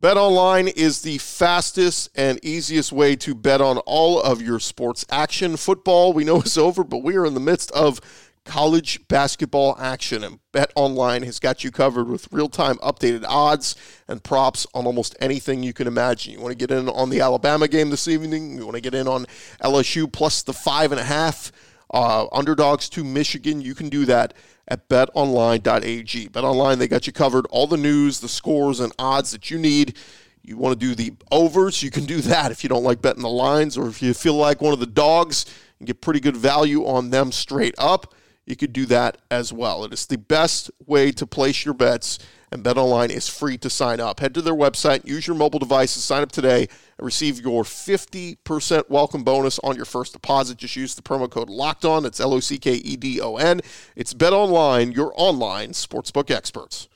Bet 0.00 0.16
online 0.18 0.68
is 0.68 1.00
the 1.00 1.16
fastest 1.16 2.10
and 2.14 2.38
easiest 2.44 2.92
way 2.92 3.16
to 3.16 3.34
bet 3.34 3.62
on 3.62 3.78
all 3.86 4.20
of 4.20 4.42
your 4.42 4.60
sports 4.60 5.04
action. 5.08 5.56
Football, 5.56 6.12
we 6.12 6.24
know 6.24 6.42
is 6.42 6.58
over, 6.58 6.84
but 6.84 7.02
we 7.02 7.16
are 7.16 7.24
in 7.24 7.32
the 7.32 7.40
midst 7.40 7.70
of 7.70 8.00
college 8.44 9.06
basketball 9.08 9.76
action. 9.78 10.22
And 10.22 10.38
Bet 10.52 10.72
Online 10.74 11.22
has 11.22 11.38
got 11.38 11.64
you 11.64 11.70
covered 11.70 12.08
with 12.08 12.32
real 12.32 12.48
time 12.48 12.76
updated 12.76 13.24
odds 13.26 13.76
and 14.06 14.22
props 14.22 14.66
on 14.74 14.86
almost 14.86 15.16
anything 15.20 15.62
you 15.62 15.72
can 15.72 15.86
imagine. 15.86 16.32
You 16.32 16.40
want 16.40 16.52
to 16.52 16.66
get 16.66 16.70
in 16.70 16.88
on 16.88 17.10
the 17.10 17.20
Alabama 17.20 17.68
game 17.68 17.90
this 17.90 18.08
evening, 18.08 18.56
you 18.56 18.64
want 18.64 18.76
to 18.76 18.80
get 18.80 18.94
in 18.94 19.08
on 19.08 19.26
LSU 19.62 20.10
plus 20.12 20.42
the 20.42 20.52
five 20.52 20.92
and 20.92 21.00
a 21.00 21.04
half. 21.04 21.52
Uh, 21.92 22.26
underdogs 22.32 22.88
to 22.88 23.04
Michigan, 23.04 23.60
you 23.60 23.74
can 23.74 23.88
do 23.88 24.04
that 24.04 24.34
at 24.66 24.88
betonline.ag. 24.88 26.28
BetOnline, 26.28 26.78
they 26.78 26.88
got 26.88 27.06
you 27.06 27.12
covered. 27.12 27.46
All 27.50 27.66
the 27.66 27.76
news, 27.76 28.20
the 28.20 28.28
scores, 28.28 28.80
and 28.80 28.92
odds 28.98 29.30
that 29.30 29.50
you 29.50 29.58
need. 29.58 29.96
You 30.42 30.56
want 30.58 30.78
to 30.78 30.86
do 30.86 30.94
the 30.94 31.14
overs, 31.30 31.82
you 31.82 31.90
can 31.90 32.04
do 32.04 32.20
that 32.22 32.50
if 32.50 32.62
you 32.62 32.68
don't 32.68 32.82
like 32.82 33.00
betting 33.00 33.22
the 33.22 33.28
lines, 33.28 33.78
or 33.78 33.86
if 33.88 34.02
you 34.02 34.12
feel 34.12 34.34
like 34.34 34.60
one 34.60 34.72
of 34.72 34.80
the 34.80 34.86
dogs 34.86 35.46
and 35.78 35.86
get 35.86 36.00
pretty 36.00 36.20
good 36.20 36.36
value 36.36 36.84
on 36.84 37.10
them 37.10 37.32
straight 37.32 37.74
up 37.78 38.14
you 38.46 38.56
could 38.56 38.72
do 38.72 38.86
that 38.86 39.18
as 39.30 39.52
well. 39.52 39.84
It 39.84 39.92
is 39.92 40.06
the 40.06 40.18
best 40.18 40.70
way 40.86 41.10
to 41.12 41.26
place 41.26 41.64
your 41.64 41.74
bets, 41.74 42.18
and 42.50 42.62
BetOnline 42.62 43.10
is 43.10 43.28
free 43.28 43.56
to 43.58 43.70
sign 43.70 44.00
up. 44.00 44.20
Head 44.20 44.34
to 44.34 44.42
their 44.42 44.54
website, 44.54 45.06
use 45.06 45.26
your 45.26 45.36
mobile 45.36 45.58
device 45.58 45.94
to 45.94 46.00
sign 46.00 46.22
up 46.22 46.30
today, 46.30 46.68
and 46.98 47.04
receive 47.04 47.40
your 47.40 47.64
50% 47.64 48.90
welcome 48.90 49.24
bonus 49.24 49.58
on 49.60 49.76
your 49.76 49.86
first 49.86 50.12
deposit. 50.12 50.58
Just 50.58 50.76
use 50.76 50.94
the 50.94 51.02
promo 51.02 51.28
code 51.28 51.48
Locked 51.48 51.84
On. 51.84 52.02
That's 52.02 52.20
L 52.20 52.34
O 52.34 52.40
C 52.40 52.58
K 52.58 52.74
E 52.74 52.96
D 52.96 53.20
O 53.20 53.36
N. 53.36 53.60
It's 53.96 54.14
BetOnline, 54.14 54.94
your 54.94 55.12
online 55.16 55.70
sportsbook 55.70 56.30
experts. 56.30 56.88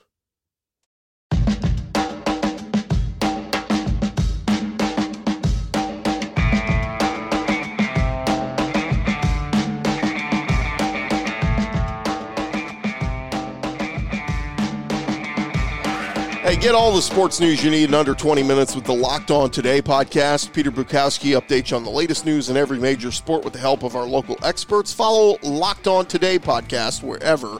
Hey, 16.49 16.55
get 16.55 16.73
all 16.73 16.91
the 16.91 16.99
sports 16.99 17.39
news 17.39 17.63
you 17.63 17.69
need 17.69 17.89
in 17.89 17.93
under 17.93 18.15
20 18.15 18.41
minutes 18.41 18.73
with 18.73 18.83
the 18.83 18.91
Locked 18.91 19.29
On 19.29 19.51
Today 19.51 19.83
podcast. 19.83 20.51
Peter 20.51 20.71
Bukowski 20.71 21.39
updates 21.39 21.69
you 21.69 21.77
on 21.77 21.83
the 21.83 21.91
latest 21.91 22.25
news 22.25 22.49
in 22.49 22.57
every 22.57 22.79
major 22.79 23.11
sport 23.11 23.43
with 23.43 23.53
the 23.53 23.59
help 23.59 23.83
of 23.83 23.95
our 23.95 24.07
local 24.07 24.35
experts. 24.41 24.91
Follow 24.91 25.37
Locked 25.43 25.85
On 25.85 26.07
Today 26.07 26.39
podcast 26.39 27.03
wherever 27.03 27.59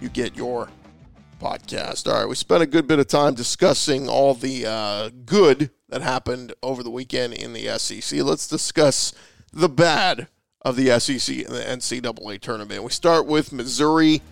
you 0.00 0.08
get 0.08 0.36
your 0.36 0.68
podcast. 1.42 2.06
All 2.06 2.20
right, 2.20 2.28
we 2.28 2.36
spent 2.36 2.62
a 2.62 2.66
good 2.66 2.86
bit 2.86 3.00
of 3.00 3.08
time 3.08 3.34
discussing 3.34 4.08
all 4.08 4.34
the 4.34 4.66
uh, 4.66 5.10
good 5.26 5.72
that 5.88 6.02
happened 6.02 6.54
over 6.62 6.84
the 6.84 6.90
weekend 6.90 7.34
in 7.34 7.54
the 7.54 7.76
SEC. 7.76 8.22
Let's 8.22 8.46
discuss 8.46 9.12
the 9.52 9.68
bad 9.68 10.28
of 10.62 10.76
the 10.76 10.96
SEC 11.00 11.38
and 11.38 11.56
the 11.56 11.62
NCAA 11.62 12.40
tournament. 12.40 12.84
We 12.84 12.90
start 12.90 13.26
with 13.26 13.52
Missouri, 13.52 14.22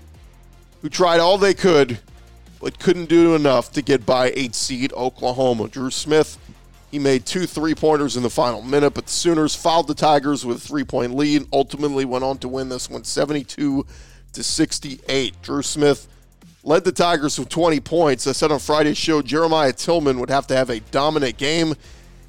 who 0.81 0.89
tried 0.89 1.19
all 1.19 1.39
they 1.39 1.55
could 1.55 1.99
but 2.61 2.79
couldn't 2.79 3.09
do 3.09 3.35
enough 3.35 3.73
to 3.73 3.83
get 3.83 4.07
by 4.07 4.33
eight 4.35 4.55
seed 4.55 4.93
Oklahoma. 4.95 5.69
Drew 5.69 5.91
Smith, 5.91 6.39
he 6.91 6.99
made 6.99 7.27
two 7.27 7.47
three 7.47 7.75
pointers 7.75 8.17
in 8.17 8.23
the 8.23 8.31
final 8.31 8.63
minute, 8.63 8.95
but 8.95 9.07
the 9.07 9.13
Sooners 9.13 9.55
fouled 9.55 9.89
the 9.89 9.95
Tigers 9.95 10.45
with 10.45 10.59
a 10.59 10.61
three 10.61 10.85
point 10.85 11.15
lead 11.15 11.43
and 11.43 11.51
ultimately 11.53 12.05
went 12.05 12.25
on 12.25 12.39
to 12.39 12.49
win 12.49 12.69
this 12.69 12.89
one 12.89 13.05
72 13.05 13.87
to 14.33 14.43
68. 14.43 15.43
Drew 15.43 15.63
Smith 15.63 16.09
led 16.63 16.85
the 16.85 16.93
Tigers 16.93 17.39
with 17.39 17.49
20 17.49 17.81
points. 17.81 18.27
I 18.27 18.33
said 18.33 18.51
on 18.51 18.59
Friday's 18.59 18.99
show 18.99 19.23
Jeremiah 19.23 19.73
Tilmon 19.73 20.19
would 20.19 20.31
have 20.31 20.47
to 20.49 20.57
have 20.57 20.71
a 20.71 20.81
dominant 20.81 21.37
game. 21.37 21.75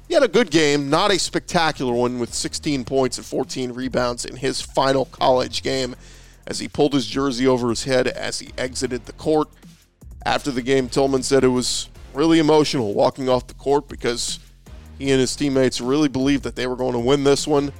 He 0.06 0.14
had 0.14 0.22
a 0.22 0.28
good 0.28 0.50
game, 0.50 0.88
not 0.88 1.10
a 1.10 1.18
spectacular 1.18 1.92
one, 1.92 2.18
with 2.18 2.32
16 2.32 2.84
points 2.84 3.18
and 3.18 3.26
14 3.26 3.72
rebounds 3.72 4.24
in 4.24 4.36
his 4.36 4.60
final 4.60 5.04
college 5.04 5.62
game 5.62 5.94
as 6.46 6.60
he 6.60 6.66
pulled 6.66 6.94
his 6.94 7.06
jersey 7.06 7.46
over 7.46 7.68
his 7.68 7.84
head 7.84 8.08
as 8.08 8.38
he 8.38 8.50
exited 8.56 9.04
the 9.04 9.12
court. 9.12 9.48
After 10.24 10.50
the 10.50 10.62
game, 10.62 10.88
Tilmon 10.88 11.24
said 11.24 11.44
it 11.44 11.48
was 11.48 11.88
really 12.14 12.38
emotional 12.38 12.94
walking 12.94 13.28
off 13.28 13.46
the 13.46 13.54
court 13.54 13.88
because 13.88 14.40
he 14.98 15.10
and 15.10 15.20
his 15.20 15.36
teammates 15.36 15.80
really 15.80 16.08
believed 16.08 16.42
that 16.42 16.56
they 16.56 16.66
were 16.66 16.76
going 16.76 16.92
to 16.92 16.98
win 16.98 17.24
this 17.24 17.46
one. 17.46 17.72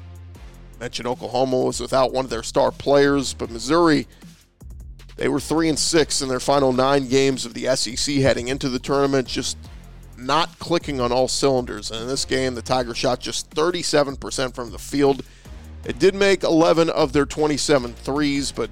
Mentioned 0.78 1.09
Oklahoma 1.09 1.59
was 1.59 1.80
without 1.80 2.12
one 2.12 2.25
of 2.25 2.30
their 2.30 2.45
star 2.45 2.71
players, 2.71 3.35
but 3.35 3.50
Missouri, 3.50 4.07
they 5.16 5.28
were 5.28 5.40
three 5.40 5.68
and 5.68 5.78
six 5.78 6.23
in 6.23 6.28
their 6.28 6.38
final 6.38 6.73
nine 6.73 7.09
games 7.09 7.45
of 7.45 7.54
the 7.54 7.75
SEC 7.75 8.16
heading 8.16 8.47
into 8.47 8.68
the 8.68 8.78
tournament, 8.78 9.26
just 9.26 9.57
not 10.16 10.57
clicking 10.61 11.00
on 11.00 11.11
all 11.11 11.26
cylinders. 11.26 11.90
And 11.90 12.02
in 12.02 12.09
this 12.09 12.25
game, 12.25 12.54
the 12.54 12.62
Tigers 12.62 12.97
shot 12.97 13.18
just 13.18 13.50
37% 13.50 14.54
from 14.54 14.71
the 14.71 14.78
field. 14.78 15.25
It 15.85 15.99
did 15.99 16.14
make 16.14 16.45
11 16.45 16.90
of 16.90 17.12
their 17.12 17.26
27 17.26 17.95
threes, 17.95 18.52
but 18.52 18.71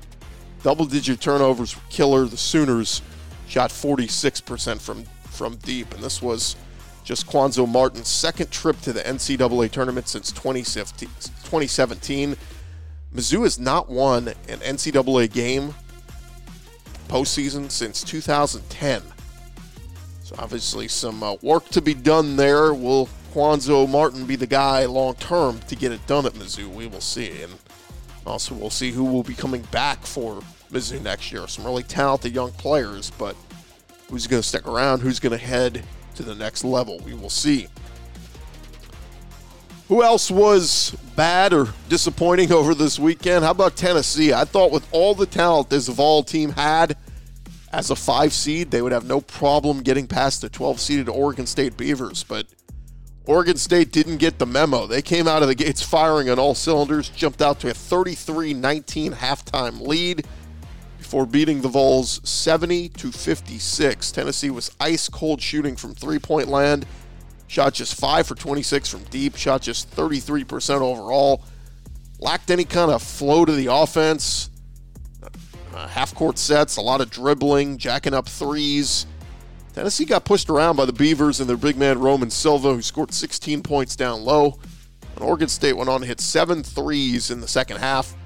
double 0.62 0.84
digit 0.84 1.20
turnovers 1.20 1.74
were 1.74 1.82
killer. 1.88 2.26
The 2.26 2.36
Sooners 2.36 3.02
shot 3.46 3.70
46% 3.70 4.80
from, 4.80 5.04
from 5.30 5.56
deep. 5.56 5.94
And 5.94 6.02
this 6.02 6.20
was 6.20 6.56
just 7.04 7.26
Cuonzo 7.26 7.68
Martin's 7.68 8.08
second 8.08 8.50
trip 8.50 8.80
to 8.80 8.92
the 8.92 9.00
NCAA 9.00 9.70
tournament 9.70 10.08
since 10.08 10.32
2017. 10.32 12.36
Mizzou 13.14 13.42
has 13.44 13.58
not 13.58 13.88
won 13.88 14.28
an 14.28 14.58
NCAA 14.58 15.32
game 15.32 15.74
postseason 17.08 17.70
since 17.70 18.02
2010. 18.02 19.02
So 20.24 20.34
obviously 20.38 20.88
some 20.88 21.22
uh, 21.22 21.36
work 21.42 21.68
to 21.68 21.80
be 21.80 21.94
done 21.94 22.36
there. 22.36 22.74
Will 22.74 23.08
Cuonzo 23.32 23.88
Martin 23.88 24.26
be 24.26 24.34
the 24.34 24.46
guy 24.46 24.84
long 24.86 25.14
term 25.14 25.60
to 25.68 25.76
get 25.76 25.92
it 25.92 26.04
done 26.08 26.26
at 26.26 26.32
Mizzou? 26.32 26.74
We 26.74 26.88
will 26.88 27.00
see. 27.00 27.42
And 27.42 27.54
also 28.26 28.56
we'll 28.56 28.70
see 28.70 28.90
who 28.90 29.04
will 29.04 29.22
be 29.22 29.34
coming 29.34 29.62
back 29.70 30.04
for 30.04 30.42
Mizzou 30.70 31.02
next 31.02 31.32
year. 31.32 31.46
Some 31.48 31.64
really 31.64 31.82
talented 31.82 32.34
young 32.34 32.52
players, 32.52 33.10
but 33.18 33.36
who's 34.10 34.26
going 34.26 34.42
to 34.42 34.48
stick 34.48 34.66
around? 34.66 35.00
Who's 35.00 35.20
going 35.20 35.38
to 35.38 35.44
head 35.44 35.84
to 36.16 36.22
the 36.22 36.34
next 36.34 36.64
level? 36.64 37.00
We 37.04 37.14
will 37.14 37.30
see. 37.30 37.68
Who 39.88 40.02
else 40.02 40.30
was 40.30 40.96
bad 41.14 41.52
or 41.52 41.68
disappointing 41.88 42.52
over 42.52 42.74
this 42.74 42.98
weekend? 42.98 43.44
How 43.44 43.52
about 43.52 43.76
Tennessee? 43.76 44.32
I 44.32 44.44
thought 44.44 44.72
with 44.72 44.86
all 44.90 45.14
the 45.14 45.26
talent 45.26 45.70
this 45.70 45.86
Vol 45.86 46.24
team 46.24 46.50
had 46.50 46.96
as 47.72 47.90
a 47.90 47.96
five 47.96 48.32
seed, 48.32 48.70
they 48.70 48.82
would 48.82 48.92
have 48.92 49.04
no 49.04 49.20
problem 49.20 49.82
getting 49.82 50.06
past 50.06 50.40
the 50.40 50.48
12 50.48 50.80
seeded 50.80 51.08
Oregon 51.08 51.46
State 51.46 51.76
Beavers, 51.76 52.24
but 52.24 52.46
Oregon 53.26 53.56
State 53.56 53.92
didn't 53.92 54.16
get 54.16 54.38
the 54.38 54.46
memo. 54.46 54.86
They 54.86 55.02
came 55.02 55.28
out 55.28 55.42
of 55.42 55.48
the 55.48 55.54
gates 55.54 55.82
firing 55.82 56.30
on 56.30 56.38
all 56.38 56.54
cylinders, 56.54 57.08
jumped 57.08 57.42
out 57.42 57.60
to 57.60 57.70
a 57.70 57.74
33 57.74 58.54
19 58.54 59.12
halftime 59.12 59.80
lead 59.80 60.26
before 61.06 61.24
beating 61.24 61.60
the 61.60 61.68
Vols 61.68 62.20
70 62.28 62.88
to 62.88 63.12
56. 63.12 64.10
Tennessee 64.10 64.50
was 64.50 64.74
ice 64.80 65.08
cold 65.08 65.40
shooting 65.40 65.76
from 65.76 65.94
three 65.94 66.18
point 66.18 66.48
land, 66.48 66.84
shot 67.46 67.74
just 67.74 67.94
5 67.94 68.26
for 68.26 68.34
26 68.34 68.88
from 68.88 69.04
deep, 69.04 69.36
shot 69.36 69.62
just 69.62 69.88
33% 69.92 70.80
overall, 70.80 71.44
lacked 72.18 72.50
any 72.50 72.64
kind 72.64 72.90
of 72.90 73.00
flow 73.04 73.44
to 73.44 73.52
the 73.52 73.68
offense. 73.72 74.50
Uh, 75.72 75.86
half 75.86 76.12
court 76.12 76.38
sets, 76.38 76.76
a 76.76 76.80
lot 76.80 77.00
of 77.00 77.08
dribbling, 77.08 77.78
jacking 77.78 78.12
up 78.12 78.28
threes. 78.28 79.06
Tennessee 79.74 80.06
got 80.06 80.24
pushed 80.24 80.50
around 80.50 80.74
by 80.74 80.86
the 80.86 80.92
Beavers 80.92 81.38
and 81.38 81.48
their 81.48 81.56
big 81.56 81.76
man 81.76 82.00
Roman 82.00 82.30
Silva, 82.30 82.74
who 82.74 82.82
scored 82.82 83.14
16 83.14 83.62
points 83.62 83.94
down 83.94 84.24
low. 84.24 84.58
And 85.14 85.22
Oregon 85.22 85.46
State 85.46 85.76
went 85.76 85.88
on 85.88 86.00
to 86.00 86.06
hit 86.08 86.20
seven 86.20 86.64
threes 86.64 87.30
in 87.30 87.40
the 87.40 87.46
second 87.46 87.76
half 87.76 88.16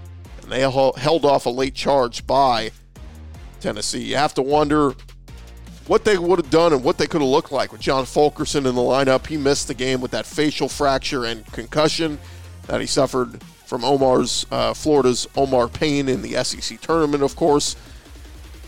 and 0.50 0.58
they 0.58 1.00
held 1.00 1.24
off 1.24 1.46
a 1.46 1.50
late 1.50 1.74
charge 1.74 2.26
by 2.26 2.72
Tennessee. 3.60 4.02
You 4.02 4.16
have 4.16 4.34
to 4.34 4.42
wonder 4.42 4.94
what 5.86 6.04
they 6.04 6.18
would 6.18 6.38
have 6.38 6.50
done 6.50 6.72
and 6.72 6.82
what 6.82 6.98
they 6.98 7.06
could 7.06 7.20
have 7.20 7.30
looked 7.30 7.52
like 7.52 7.72
with 7.72 7.80
John 7.80 8.04
Fulkerson 8.04 8.66
in 8.66 8.74
the 8.74 8.80
lineup. 8.80 9.26
He 9.26 9.36
missed 9.36 9.68
the 9.68 9.74
game 9.74 10.00
with 10.00 10.10
that 10.12 10.26
facial 10.26 10.68
fracture 10.68 11.24
and 11.24 11.46
concussion 11.52 12.18
that 12.66 12.80
he 12.80 12.86
suffered 12.86 13.42
from 13.66 13.84
Omar's 13.84 14.46
uh, 14.50 14.74
Florida's 14.74 15.28
Omar 15.36 15.68
Payne 15.68 16.08
in 16.08 16.22
the 16.22 16.42
SEC 16.42 16.80
tournament, 16.80 17.22
of 17.22 17.36
course. 17.36 17.76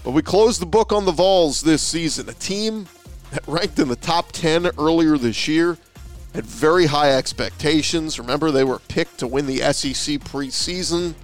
But 0.04 0.12
we 0.12 0.22
closed 0.22 0.60
the 0.60 0.66
book 0.66 0.92
on 0.92 1.04
the 1.04 1.12
Vols 1.12 1.62
this 1.62 1.82
season. 1.82 2.28
A 2.28 2.34
team 2.34 2.86
that 3.32 3.46
ranked 3.46 3.78
in 3.78 3.88
the 3.88 3.96
top 3.96 4.30
10 4.32 4.70
earlier 4.78 5.16
this 5.16 5.48
year 5.48 5.78
had 6.34 6.44
very 6.44 6.86
high 6.86 7.12
expectations. 7.12 8.18
Remember, 8.18 8.50
they 8.50 8.64
were 8.64 8.78
picked 8.88 9.18
to 9.18 9.26
win 9.26 9.46
the 9.46 9.58
SEC 9.72 10.20
preseason. 10.20 11.14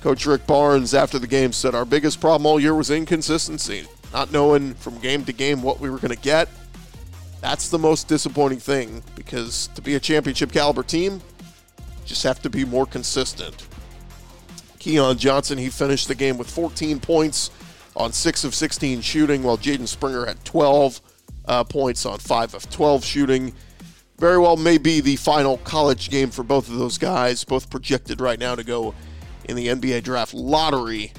Coach 0.00 0.26
Rick 0.26 0.46
Barnes, 0.46 0.94
after 0.94 1.18
the 1.18 1.26
game, 1.26 1.52
said 1.52 1.74
our 1.74 1.84
biggest 1.84 2.20
problem 2.20 2.46
all 2.46 2.60
year 2.60 2.74
was 2.74 2.90
inconsistency, 2.90 3.86
not 4.12 4.30
knowing 4.30 4.74
from 4.74 4.98
game 4.98 5.24
to 5.24 5.32
game 5.32 5.62
what 5.62 5.80
we 5.80 5.90
were 5.90 5.98
going 5.98 6.14
to 6.14 6.20
get. 6.20 6.48
That's 7.40 7.68
the 7.68 7.78
most 7.78 8.08
disappointing 8.08 8.58
thing 8.58 9.02
because 9.14 9.68
to 9.74 9.82
be 9.82 9.94
a 9.94 10.00
championship 10.00 10.52
caliber 10.52 10.82
team, 10.82 11.20
just 12.04 12.22
have 12.22 12.40
to 12.42 12.50
be 12.50 12.64
more 12.64 12.86
consistent. 12.86 13.66
Keon 14.78 15.18
Johnson, 15.18 15.58
he 15.58 15.68
finished 15.68 16.08
the 16.08 16.14
game 16.14 16.38
with 16.38 16.48
14 16.48 17.00
points 17.00 17.50
on 17.96 18.12
6 18.12 18.44
of 18.44 18.54
16 18.54 19.00
shooting, 19.00 19.42
while 19.42 19.58
Jaden 19.58 19.88
Springer 19.88 20.26
had 20.26 20.44
12 20.44 21.00
uh, 21.46 21.64
points 21.64 22.06
on 22.06 22.18
5 22.18 22.54
of 22.54 22.70
12 22.70 23.04
shooting. 23.04 23.52
Very 24.18 24.38
well 24.38 24.56
may 24.56 24.78
be 24.78 25.00
the 25.00 25.16
final 25.16 25.58
college 25.58 26.08
game 26.10 26.30
for 26.30 26.42
both 26.42 26.68
of 26.68 26.78
those 26.78 26.98
guys, 26.98 27.44
both 27.44 27.68
projected 27.68 28.20
right 28.20 28.38
now 28.38 28.54
to 28.54 28.64
go 28.64 28.94
in 29.48 29.56
the 29.56 29.68
NBA 29.68 30.02
draft 30.02 30.34
lottery. 30.34 31.12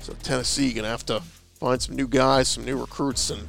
So 0.00 0.12
Tennessee 0.22 0.72
going 0.72 0.84
to 0.84 0.90
have 0.90 1.06
to 1.06 1.22
find 1.58 1.80
some 1.80 1.96
new 1.96 2.06
guys, 2.06 2.48
some 2.48 2.64
new 2.64 2.78
recruits, 2.78 3.30
and 3.30 3.48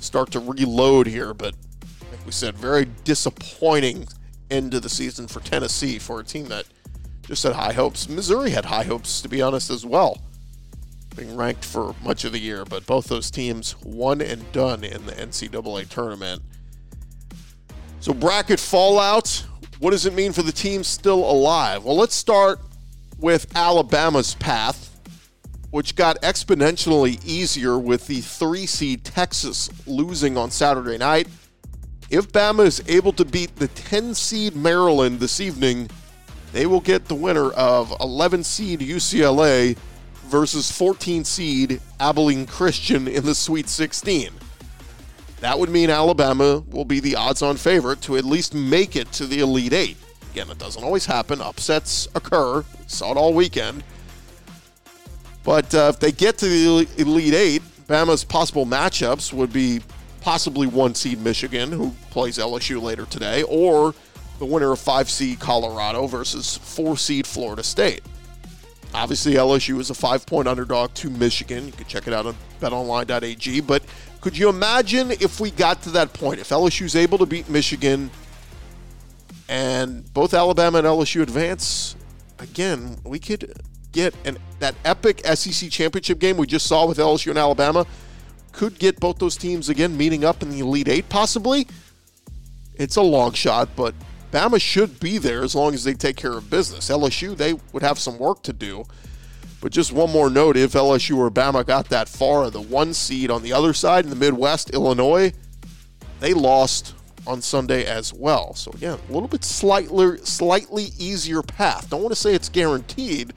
start 0.00 0.30
to 0.32 0.40
reload 0.40 1.06
here. 1.06 1.32
But 1.32 1.54
like 2.10 2.24
we 2.26 2.32
said, 2.32 2.56
very 2.56 2.86
disappointing 3.04 4.06
end 4.50 4.74
of 4.74 4.82
the 4.82 4.88
season 4.88 5.26
for 5.26 5.40
Tennessee 5.40 5.98
for 5.98 6.20
a 6.20 6.24
team 6.24 6.46
that 6.46 6.66
just 7.22 7.42
had 7.42 7.54
high 7.54 7.72
hopes. 7.72 8.08
Missouri 8.08 8.50
had 8.50 8.66
high 8.66 8.84
hopes, 8.84 9.22
to 9.22 9.28
be 9.28 9.40
honest, 9.40 9.70
as 9.70 9.86
well, 9.86 10.18
being 11.16 11.34
ranked 11.36 11.64
for 11.64 11.94
much 12.02 12.24
of 12.24 12.32
the 12.32 12.38
year. 12.38 12.64
But 12.64 12.86
both 12.86 13.06
those 13.06 13.30
teams 13.30 13.72
one 13.82 14.20
and 14.20 14.50
done 14.52 14.84
in 14.84 15.06
the 15.06 15.12
NCAA 15.12 15.88
tournament. 15.88 16.42
So 18.00 18.12
bracket 18.12 18.60
fallout. 18.60 19.46
What 19.78 19.90
does 19.90 20.06
it 20.06 20.14
mean 20.14 20.32
for 20.32 20.42
the 20.42 20.52
team 20.52 20.84
still 20.84 21.28
alive? 21.28 21.84
Well, 21.84 21.96
let's 21.96 22.14
start 22.14 22.60
with 23.18 23.54
Alabama's 23.56 24.34
path. 24.34 24.90
which 25.70 25.96
got 25.96 26.22
exponentially 26.22 27.18
easier 27.24 27.76
with 27.76 28.06
the 28.06 28.20
three 28.20 28.64
seed 28.64 29.02
Texas 29.02 29.68
losing 29.88 30.36
on 30.36 30.48
Saturday 30.48 30.96
night. 30.96 31.26
If 32.10 32.30
Bama 32.30 32.64
is 32.64 32.80
able 32.86 33.12
to 33.14 33.24
beat 33.24 33.56
the 33.56 33.66
10 33.66 34.14
seed 34.14 34.54
Maryland 34.54 35.18
this 35.18 35.40
evening, 35.40 35.90
they 36.52 36.66
will 36.66 36.80
get 36.80 37.06
the 37.06 37.16
winner 37.16 37.50
of 37.50 37.92
11 38.00 38.44
seed 38.44 38.78
UCLA 38.78 39.76
versus 40.26 40.70
14 40.70 41.24
seed 41.24 41.80
Abilene 41.98 42.46
Christian 42.46 43.08
in 43.08 43.24
the 43.24 43.34
Sweet 43.34 43.68
16. 43.68 44.30
That 45.40 45.58
would 45.58 45.70
mean 45.70 45.90
Alabama 45.90 46.62
will 46.68 46.84
be 46.84 47.00
the 47.00 47.16
odds 47.16 47.42
on 47.42 47.56
favorite 47.56 48.00
to 48.02 48.16
at 48.16 48.24
least 48.24 48.54
make 48.54 48.94
it 48.94 49.10
to 49.10 49.26
the 49.26 49.40
Elite 49.40 49.72
Eight. 49.72 49.96
Again, 50.34 50.50
it 50.50 50.58
doesn't 50.58 50.82
always 50.82 51.06
happen, 51.06 51.40
upsets 51.40 52.08
occur. 52.16 52.64
Saw 52.88 53.12
it 53.12 53.16
all 53.16 53.32
weekend. 53.32 53.84
But 55.44 55.72
uh, 55.72 55.92
if 55.94 56.00
they 56.00 56.10
get 56.10 56.38
to 56.38 56.46
the 56.46 56.88
Elite 56.98 57.34
Eight, 57.34 57.62
Bama's 57.86 58.24
possible 58.24 58.66
matchups 58.66 59.32
would 59.32 59.52
be 59.52 59.80
possibly 60.22 60.66
one 60.66 60.96
seed 60.96 61.20
Michigan, 61.20 61.70
who 61.70 61.92
plays 62.10 62.38
LSU 62.38 62.82
later 62.82 63.06
today, 63.06 63.44
or 63.44 63.94
the 64.40 64.44
winner 64.44 64.72
of 64.72 64.80
five 64.80 65.08
seed 65.08 65.38
Colorado 65.38 66.08
versus 66.08 66.56
four 66.56 66.96
seed 66.96 67.28
Florida 67.28 67.62
State. 67.62 68.02
Obviously, 68.92 69.34
LSU 69.34 69.78
is 69.78 69.90
a 69.90 69.94
five 69.94 70.26
point 70.26 70.48
underdog 70.48 70.94
to 70.94 71.10
Michigan. 71.10 71.66
You 71.66 71.72
can 71.72 71.86
check 71.86 72.08
it 72.08 72.12
out 72.12 72.26
on 72.26 72.34
betonline.ag. 72.60 73.60
But 73.60 73.84
could 74.20 74.36
you 74.36 74.48
imagine 74.48 75.12
if 75.12 75.38
we 75.38 75.52
got 75.52 75.80
to 75.82 75.90
that 75.90 76.12
point? 76.12 76.40
If 76.40 76.48
LSU 76.48 76.86
is 76.86 76.96
able 76.96 77.18
to 77.18 77.26
beat 77.26 77.48
Michigan 77.48 78.10
and 79.48 80.12
both 80.14 80.34
Alabama 80.34 80.78
and 80.78 80.86
LSU 80.86 81.22
advance, 81.22 81.96
again, 82.38 82.98
we 83.04 83.18
could 83.18 83.52
get 83.92 84.14
an, 84.24 84.38
that 84.58 84.74
epic 84.84 85.20
SEC 85.24 85.70
championship 85.70 86.18
game 86.18 86.36
we 86.36 86.46
just 86.46 86.66
saw 86.66 86.86
with 86.86 86.98
LSU 86.98 87.30
and 87.30 87.38
Alabama 87.38 87.86
could 88.52 88.78
get 88.78 89.00
both 89.00 89.18
those 89.18 89.36
teams 89.36 89.68
again 89.68 89.96
meeting 89.96 90.24
up 90.24 90.42
in 90.42 90.50
the 90.50 90.60
Elite 90.60 90.88
Eight, 90.88 91.08
possibly. 91.08 91.66
It's 92.76 92.96
a 92.96 93.02
long 93.02 93.32
shot, 93.32 93.68
but 93.76 93.94
Bama 94.32 94.60
should 94.60 94.98
be 94.98 95.18
there 95.18 95.44
as 95.44 95.54
long 95.54 95.74
as 95.74 95.84
they 95.84 95.94
take 95.94 96.16
care 96.16 96.32
of 96.32 96.50
business. 96.50 96.90
LSU, 96.90 97.36
they 97.36 97.54
would 97.72 97.82
have 97.82 97.98
some 97.98 98.18
work 98.18 98.42
to 98.44 98.52
do. 98.52 98.84
But 99.60 99.72
just 99.72 99.92
one 99.92 100.10
more 100.10 100.28
note 100.28 100.56
if 100.56 100.72
LSU 100.72 101.16
or 101.16 101.30
Bama 101.30 101.64
got 101.64 101.88
that 101.88 102.08
far, 102.08 102.50
the 102.50 102.60
one 102.60 102.92
seed 102.94 103.30
on 103.30 103.42
the 103.42 103.52
other 103.52 103.72
side 103.72 104.04
in 104.04 104.10
the 104.10 104.16
Midwest, 104.16 104.70
Illinois, 104.70 105.32
they 106.20 106.34
lost 106.34 106.94
on 107.26 107.40
Sunday 107.42 107.84
as 107.84 108.12
well. 108.12 108.54
So 108.54 108.70
again, 108.72 108.98
a 109.08 109.12
little 109.12 109.28
bit 109.28 109.44
slightly 109.44 110.18
slightly 110.18 110.88
easier 110.98 111.42
path. 111.42 111.90
Don't 111.90 112.02
want 112.02 112.12
to 112.12 112.20
say 112.20 112.34
it's 112.34 112.48
guaranteed, 112.48 113.34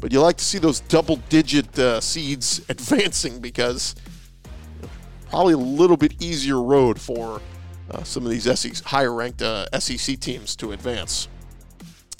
but 0.00 0.12
you 0.12 0.20
like 0.20 0.36
to 0.38 0.44
see 0.44 0.58
those 0.58 0.80
double 0.80 1.16
digit 1.28 1.78
uh, 1.78 2.00
seeds 2.00 2.64
advancing 2.68 3.40
because 3.40 3.94
probably 5.30 5.54
a 5.54 5.58
little 5.58 5.96
bit 5.96 6.22
easier 6.22 6.60
road 6.62 7.00
for 7.00 7.40
uh, 7.90 8.02
some 8.02 8.24
of 8.24 8.30
these 8.30 8.44
SEC, 8.58 8.84
higher 8.84 9.12
ranked 9.12 9.42
uh, 9.42 9.66
SEC 9.78 10.18
teams 10.20 10.56
to 10.56 10.72
advance. 10.72 11.28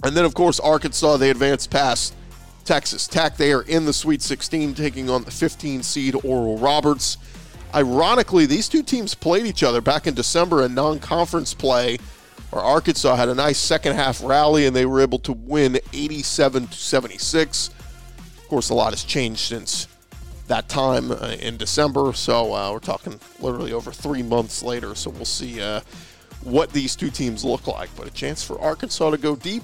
And 0.05 0.17
then, 0.17 0.25
of 0.25 0.35
course, 0.35 0.61
Arkansas, 0.61 1.17
they 1.17 1.31
advanced 1.31 1.71
past 1.71 2.15
Texas 2.65 3.07
Tech. 3.07 3.37
They 3.37 3.53
are 3.53 3.63
in 3.63 3.85
the 3.85 3.93
Sweet 3.93 4.23
16, 4.23 4.75
taking 4.75 5.11
on 5.11 5.25
the 5.25 5.31
15 5.31 5.83
seed 5.83 6.15
Oral 6.25 6.59
Roberts. 6.59 7.19
Ironically, 7.75 8.47
these 8.47 8.69
two 8.69 8.83
teams 8.83 9.15
played 9.15 9.47
each 9.47 9.63
other 9.63 9.81
back 9.81 10.07
in 10.07 10.15
December 10.15 10.65
in 10.65 10.75
non 10.75 10.99
conference 10.99 11.53
play, 11.53 11.99
where 12.51 12.63
Arkansas 12.63 13.17
had 13.17 13.29
a 13.29 13.35
nice 13.35 13.59
second 13.59 13.95
half 13.95 14.23
rally 14.23 14.67
and 14.67 14.75
they 14.75 14.87
were 14.87 15.01
able 15.01 15.19
to 15.21 15.33
win 15.33 15.79
87 15.93 16.67
to 16.69 16.75
76. 16.75 17.69
Of 18.39 18.49
course, 18.49 18.71
a 18.71 18.75
lot 18.75 18.93
has 18.93 19.05
changed 19.05 19.41
since 19.41 19.87
that 20.47 20.69
time 20.69 21.11
uh, 21.11 21.37
in 21.41 21.59
December. 21.59 22.13
So 22.15 22.55
uh, 22.55 22.73
we're 22.73 22.79
talking 22.79 23.21
literally 23.41 23.73
over 23.73 23.93
three 23.93 24.23
months 24.23 24.63
later. 24.63 24.95
So 24.95 25.11
we'll 25.11 25.27
see 25.27 25.61
uh, 25.61 25.81
what 26.43 26.73
these 26.73 26.97
two 26.97 27.11
teams 27.11 27.45
look 27.45 27.67
like. 27.67 27.91
But 27.97 28.07
a 28.07 28.11
chance 28.11 28.43
for 28.43 28.59
Arkansas 28.61 29.11
to 29.11 29.19
go 29.19 29.37
deep 29.37 29.63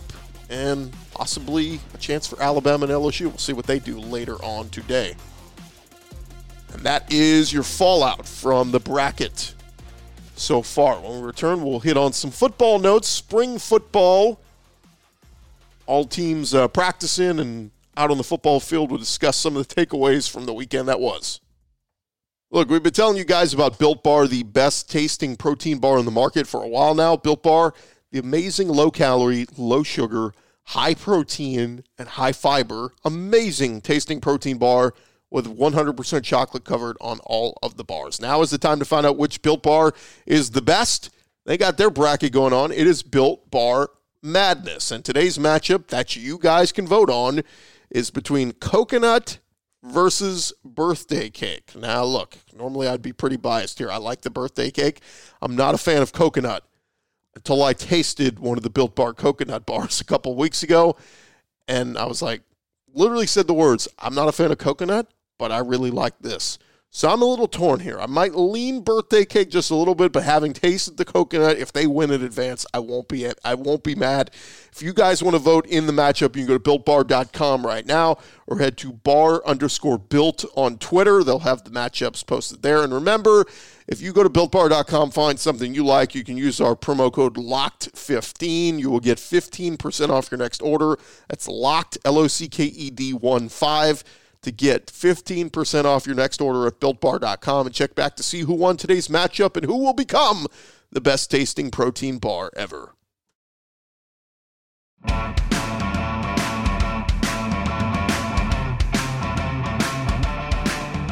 and 0.50 0.92
possibly 1.12 1.80
a 1.94 1.98
chance 1.98 2.26
for 2.26 2.40
Alabama 2.42 2.84
and 2.84 2.92
LSU. 2.92 3.26
We'll 3.26 3.38
see 3.38 3.54
what 3.54 3.66
they 3.66 3.78
do 3.78 3.98
later 3.98 4.36
on 4.44 4.68
today. 4.68 5.14
And 6.74 6.82
that 6.82 7.12
is 7.12 7.52
your 7.52 7.62
fallout 7.62 8.26
from 8.26 8.72
the 8.72 8.80
bracket 8.80 9.54
so 10.36 10.60
far. 10.60 11.00
When 11.00 11.20
we 11.20 11.26
return, 11.26 11.62
we'll 11.62 11.80
hit 11.80 11.96
on 11.96 12.12
some 12.12 12.30
football 12.30 12.78
notes. 12.78 13.08
Spring 13.08 13.58
football. 13.58 14.40
All 15.86 16.04
teams 16.04 16.52
uh, 16.52 16.68
practicing 16.68 17.38
and 17.38 17.70
out 17.96 18.10
on 18.10 18.18
the 18.18 18.24
football 18.24 18.58
field. 18.58 18.90
We'll 18.90 18.98
discuss 18.98 19.36
some 19.36 19.56
of 19.56 19.66
the 19.66 19.74
takeaways 19.74 20.28
from 20.28 20.46
the 20.46 20.52
weekend 20.52 20.88
that 20.88 21.00
was. 21.00 21.40
Look, 22.50 22.68
we've 22.68 22.82
been 22.82 22.92
telling 22.92 23.16
you 23.16 23.24
guys 23.24 23.52
about 23.52 23.78
Built 23.78 24.02
Bar, 24.02 24.26
the 24.26 24.42
best 24.42 24.90
tasting 24.90 25.36
protein 25.36 25.78
bar 25.78 25.98
in 25.98 26.04
the 26.04 26.10
market 26.10 26.46
for 26.46 26.62
a 26.62 26.68
while 26.68 26.94
now. 26.94 27.16
Built 27.16 27.42
Bar, 27.42 27.74
the 28.10 28.18
amazing 28.18 28.68
low 28.68 28.90
calorie, 28.90 29.46
low 29.56 29.82
sugar, 29.82 30.32
high 30.64 30.94
protein, 30.94 31.84
and 31.98 32.08
high 32.08 32.32
fiber, 32.32 32.92
amazing 33.04 33.80
tasting 33.80 34.20
protein 34.20 34.58
bar 34.58 34.94
with 35.34 35.58
100% 35.58 36.22
chocolate 36.22 36.64
covered 36.64 36.96
on 37.00 37.18
all 37.24 37.58
of 37.60 37.76
the 37.76 37.82
bars. 37.82 38.20
Now 38.20 38.40
is 38.40 38.50
the 38.50 38.56
time 38.56 38.78
to 38.78 38.84
find 38.84 39.04
out 39.04 39.18
which 39.18 39.42
Built 39.42 39.64
Bar 39.64 39.92
is 40.26 40.52
the 40.52 40.62
best. 40.62 41.10
They 41.44 41.58
got 41.58 41.76
their 41.76 41.90
bracket 41.90 42.32
going 42.32 42.52
on. 42.52 42.70
It 42.70 42.86
is 42.86 43.02
Built 43.02 43.50
Bar 43.50 43.90
Madness. 44.22 44.92
And 44.92 45.04
today's 45.04 45.36
matchup 45.36 45.88
that 45.88 46.14
you 46.14 46.38
guys 46.38 46.70
can 46.70 46.86
vote 46.86 47.10
on 47.10 47.42
is 47.90 48.12
between 48.12 48.52
coconut 48.52 49.38
versus 49.82 50.52
birthday 50.64 51.30
cake. 51.30 51.72
Now, 51.74 52.04
look, 52.04 52.38
normally 52.56 52.86
I'd 52.86 53.02
be 53.02 53.12
pretty 53.12 53.36
biased 53.36 53.78
here. 53.78 53.90
I 53.90 53.96
like 53.96 54.20
the 54.20 54.30
birthday 54.30 54.70
cake. 54.70 55.00
I'm 55.42 55.56
not 55.56 55.74
a 55.74 55.78
fan 55.78 56.00
of 56.00 56.12
coconut 56.12 56.64
until 57.34 57.64
I 57.64 57.72
tasted 57.72 58.38
one 58.38 58.56
of 58.56 58.62
the 58.62 58.70
Built 58.70 58.94
Bar 58.94 59.12
coconut 59.12 59.66
bars 59.66 60.00
a 60.00 60.04
couple 60.04 60.36
weeks 60.36 60.62
ago. 60.62 60.96
And 61.66 61.98
I 61.98 62.06
was 62.06 62.22
like, 62.22 62.42
literally 62.94 63.26
said 63.26 63.48
the 63.48 63.54
words, 63.54 63.88
I'm 63.98 64.14
not 64.14 64.28
a 64.28 64.32
fan 64.32 64.52
of 64.52 64.58
coconut, 64.58 65.08
but 65.38 65.52
I 65.52 65.58
really 65.58 65.90
like 65.90 66.18
this. 66.20 66.58
So 66.96 67.10
I'm 67.10 67.22
a 67.22 67.24
little 67.24 67.48
torn 67.48 67.80
here. 67.80 67.98
I 67.98 68.06
might 68.06 68.36
lean 68.36 68.82
birthday 68.82 69.24
cake 69.24 69.50
just 69.50 69.72
a 69.72 69.74
little 69.74 69.96
bit, 69.96 70.12
but 70.12 70.22
having 70.22 70.52
tasted 70.52 70.96
the 70.96 71.04
coconut, 71.04 71.58
if 71.58 71.72
they 71.72 71.88
win 71.88 72.12
in 72.12 72.22
advance, 72.22 72.64
I 72.72 72.78
won't 72.78 73.08
be 73.08 73.28
I 73.44 73.54
won't 73.54 73.82
be 73.82 73.96
mad. 73.96 74.30
If 74.70 74.80
you 74.80 74.92
guys 74.92 75.20
want 75.20 75.34
to 75.34 75.40
vote 75.40 75.66
in 75.66 75.86
the 75.86 75.92
matchup, 75.92 76.36
you 76.36 76.46
can 76.46 76.56
go 76.56 76.56
to 76.56 76.60
builtbar.com 76.60 77.66
right 77.66 77.84
now 77.84 78.18
or 78.46 78.60
head 78.60 78.76
to 78.78 78.92
bar 78.92 79.44
underscore 79.44 79.98
built 79.98 80.44
on 80.54 80.78
Twitter. 80.78 81.24
They'll 81.24 81.40
have 81.40 81.64
the 81.64 81.70
matchups 81.70 82.24
posted 82.24 82.62
there. 82.62 82.84
And 82.84 82.92
remember, 82.92 83.44
if 83.88 84.00
you 84.00 84.12
go 84.12 84.22
to 84.22 84.30
builtbar.com, 84.30 85.10
find 85.10 85.40
something 85.40 85.74
you 85.74 85.84
like, 85.84 86.14
you 86.14 86.22
can 86.22 86.36
use 86.36 86.60
our 86.60 86.76
promo 86.76 87.12
code 87.12 87.34
LOCKED15. 87.34 88.78
You 88.78 88.88
will 88.88 89.00
get 89.00 89.18
15% 89.18 90.10
off 90.10 90.30
your 90.30 90.38
next 90.38 90.62
order. 90.62 90.96
That's 91.28 91.48
locked, 91.48 91.98
L 92.04 92.18
O 92.18 92.28
C 92.28 92.46
K 92.46 92.66
E 92.66 92.90
D 92.90 93.12
1 93.12 93.48
5 93.48 94.04
to 94.44 94.52
get 94.52 94.86
15% 94.86 95.84
off 95.84 96.06
your 96.06 96.16
next 96.16 96.40
order 96.40 96.66
at 96.66 96.80
builtbar.com 96.80 97.66
and 97.66 97.74
check 97.74 97.94
back 97.94 98.16
to 98.16 98.22
see 98.22 98.40
who 98.40 98.54
won 98.54 98.76
today's 98.76 99.08
matchup 99.08 99.56
and 99.56 99.66
who 99.66 99.76
will 99.76 99.92
become 99.92 100.46
the 100.90 101.00
best 101.00 101.30
tasting 101.30 101.70
protein 101.70 102.18
bar 102.18 102.50
ever. 102.56 102.94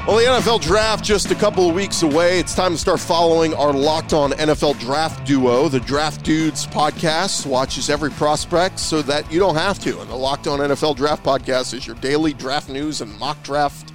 Well, 0.05 0.17
the 0.17 0.25
NFL 0.25 0.63
draft 0.63 1.05
just 1.05 1.31
a 1.31 1.35
couple 1.37 1.69
of 1.69 1.77
weeks 1.77 2.03
away. 2.03 2.41
It's 2.41 2.57
time 2.57 2.73
to 2.73 2.79
start 2.79 2.99
following 2.99 3.55
our 3.55 3.73
Locked 3.73 4.13
On 4.13 4.33
NFL 4.33 4.81
Draft 4.81 5.25
Duo. 5.25 5.69
The 5.69 5.79
Draft 5.79 6.25
Dudes 6.25 6.67
podcast 6.67 7.47
watches 7.47 7.89
every 7.89 8.11
prospect 8.11 8.81
so 8.81 9.01
that 9.03 9.31
you 9.31 9.39
don't 9.39 9.55
have 9.55 9.79
to. 9.79 10.01
And 10.01 10.11
the 10.11 10.17
Locked 10.17 10.49
On 10.49 10.59
NFL 10.59 10.97
Draft 10.97 11.23
podcast 11.23 11.73
is 11.73 11.87
your 11.87 11.95
daily 11.97 12.33
draft 12.33 12.69
news 12.69 13.01
and 13.01 13.17
mock 13.21 13.41
draft 13.45 13.93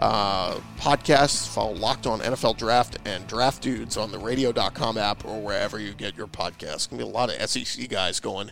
uh, 0.00 0.54
podcasts. 0.76 1.46
Follow 1.46 1.74
Locked 1.74 2.08
On 2.08 2.18
NFL 2.18 2.56
Draft 2.56 2.98
and 3.04 3.24
Draft 3.28 3.62
Dudes 3.62 3.96
on 3.96 4.10
the 4.10 4.18
radio.com 4.18 4.98
app 4.98 5.24
or 5.24 5.40
wherever 5.40 5.78
you 5.78 5.94
get 5.94 6.16
your 6.16 6.26
podcasts. 6.26 6.90
Gonna 6.90 7.04
be 7.04 7.08
a 7.08 7.12
lot 7.12 7.32
of 7.32 7.48
SEC 7.48 7.88
guys 7.88 8.18
going 8.18 8.50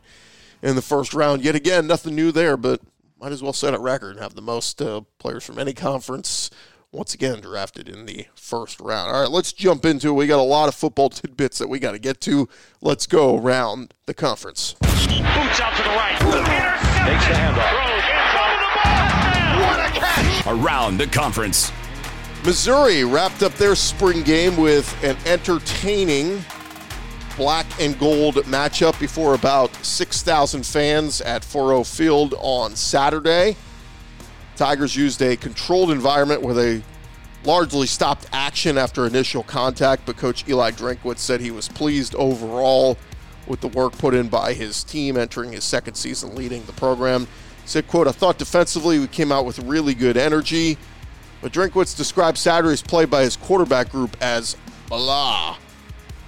in 0.63 0.77
the 0.77 0.83
first 0.83 1.15
round. 1.15 1.43
Yet 1.43 1.57
again, 1.57 1.89
nothing 1.89 2.15
new 2.15 2.31
there, 2.31 2.57
but 2.57 2.81
might 3.21 3.33
as 3.33 3.43
well 3.43 3.53
set 3.53 3.75
a 3.75 3.79
record 3.79 4.13
and 4.13 4.21
have 4.21 4.35
the 4.35 4.43
most 4.43 4.81
uh, 4.81 5.01
players 5.19 5.45
from 5.45 5.59
any 5.59 5.73
conference 5.73 6.49
once 6.93 7.15
again 7.15 7.41
drafted 7.41 7.89
in 7.89 8.05
the 8.05 8.27
first 8.35 8.79
round. 8.79 9.11
All 9.11 9.23
right, 9.23 9.31
let's 9.31 9.53
jump 9.53 9.87
into 9.87 10.09
it. 10.09 10.13
We 10.13 10.27
got 10.27 10.39
a 10.39 10.43
lot 10.43 10.69
of 10.69 10.75
football 10.75 11.09
tidbits 11.09 11.59
that 11.59 11.69
we 11.69 11.79
got 11.79 11.93
to 11.93 11.99
get 11.99 12.21
to. 12.23 12.49
Let's 12.83 13.07
go 13.07 13.39
around 13.39 13.95
the 14.05 14.13
conference. 14.15 14.75
Boots 14.75 15.61
out 15.61 15.75
to 15.77 15.83
the 15.83 15.89
right. 15.89 16.19
Takes 16.21 17.27
the 17.27 17.35
handoff. 17.35 17.73
What 19.61 19.81
a 19.81 19.99
catch! 19.99 20.47
Around 20.47 20.99
the 20.99 21.07
conference. 21.07 21.73
Missouri 22.45 23.05
wrapped 23.05 23.43
up 23.43 23.55
their 23.55 23.75
spring 23.75 24.23
game 24.23 24.57
with 24.57 24.95
an 25.03 25.17
entertaining 25.27 26.45
black 27.37 27.67
and 27.81 27.99
gold 27.99 28.35
matchup 28.45 28.99
before 29.01 29.35
about 29.35 29.75
6,000 29.77 30.67
fans 30.67 31.21
at 31.23 31.43
Faurot 31.43 31.87
Field 31.87 32.35
on 32.39 32.77
Saturday. 32.77 33.57
Tigers 34.57 34.95
used 34.95 35.23
a 35.23 35.37
controlled 35.37 35.91
environment 35.91 36.43
where 36.43 36.55
they 36.55 36.83
largely 37.45 37.87
stopped 37.87 38.27
action 38.33 38.79
after 38.79 39.07
initial 39.07 39.43
contact, 39.43 40.07
but 40.07 40.17
Coach 40.17 40.49
Eli 40.49 40.71
Drinkwitz 40.71 41.19
said 41.19 41.41
he 41.41 41.51
was 41.51 41.69
pleased 41.69 42.15
overall 42.15 42.97
with 43.47 43.61
the 43.61 43.69
work 43.69 43.93
put 43.99 44.15
in 44.15 44.29
by 44.29 44.53
his 44.53 44.85
team 44.85 45.17
entering 45.17 45.53
his 45.53 45.65
second 45.65 45.95
season 45.95 46.35
leading 46.35 46.65
the 46.67 46.73
program. 46.73 47.27
Said, 47.65 47.89
quote, 47.89 48.07
I 48.07 48.13
thought 48.13 48.39
defensively 48.39 48.99
we 48.99 49.07
came 49.07 49.33
out 49.33 49.45
with 49.45 49.59
really 49.61 49.95
good 49.95 50.17
energy. 50.17 50.77
But 51.41 51.53
Drinkwitz 51.53 51.97
described 51.97 52.39
Saturday's 52.39 52.83
play 52.83 53.05
by 53.05 53.23
his 53.23 53.37
quarterback 53.37 53.91
group 53.91 54.17
as 54.21 54.57
blah. 54.89 55.57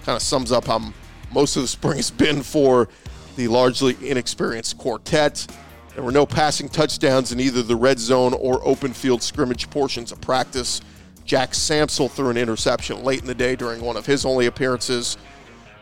Kind 0.04 0.16
of 0.16 0.22
sums 0.22 0.50
up 0.50 0.66
how 0.66 0.92
most 1.32 1.56
of 1.56 1.62
the 1.62 1.68
spring 1.68 1.96
has 1.96 2.10
been 2.10 2.42
for 2.42 2.88
the 3.36 3.48
largely 3.48 3.96
inexperienced 4.02 4.78
quartet. 4.78 5.46
There 5.94 6.02
were 6.02 6.12
no 6.12 6.26
passing 6.26 6.68
touchdowns 6.68 7.30
in 7.30 7.38
either 7.38 7.62
the 7.62 7.76
red 7.76 7.98
zone 7.98 8.34
or 8.34 8.60
open 8.66 8.92
field 8.92 9.22
scrimmage 9.22 9.70
portions 9.70 10.10
of 10.10 10.20
practice. 10.20 10.80
Jack 11.24 11.52
Samsel 11.52 12.10
threw 12.10 12.30
an 12.30 12.36
interception 12.36 13.02
late 13.04 13.20
in 13.20 13.26
the 13.26 13.34
day 13.34 13.54
during 13.54 13.80
one 13.80 13.96
of 13.96 14.04
his 14.04 14.26
only 14.26 14.46
appearances. 14.46 15.16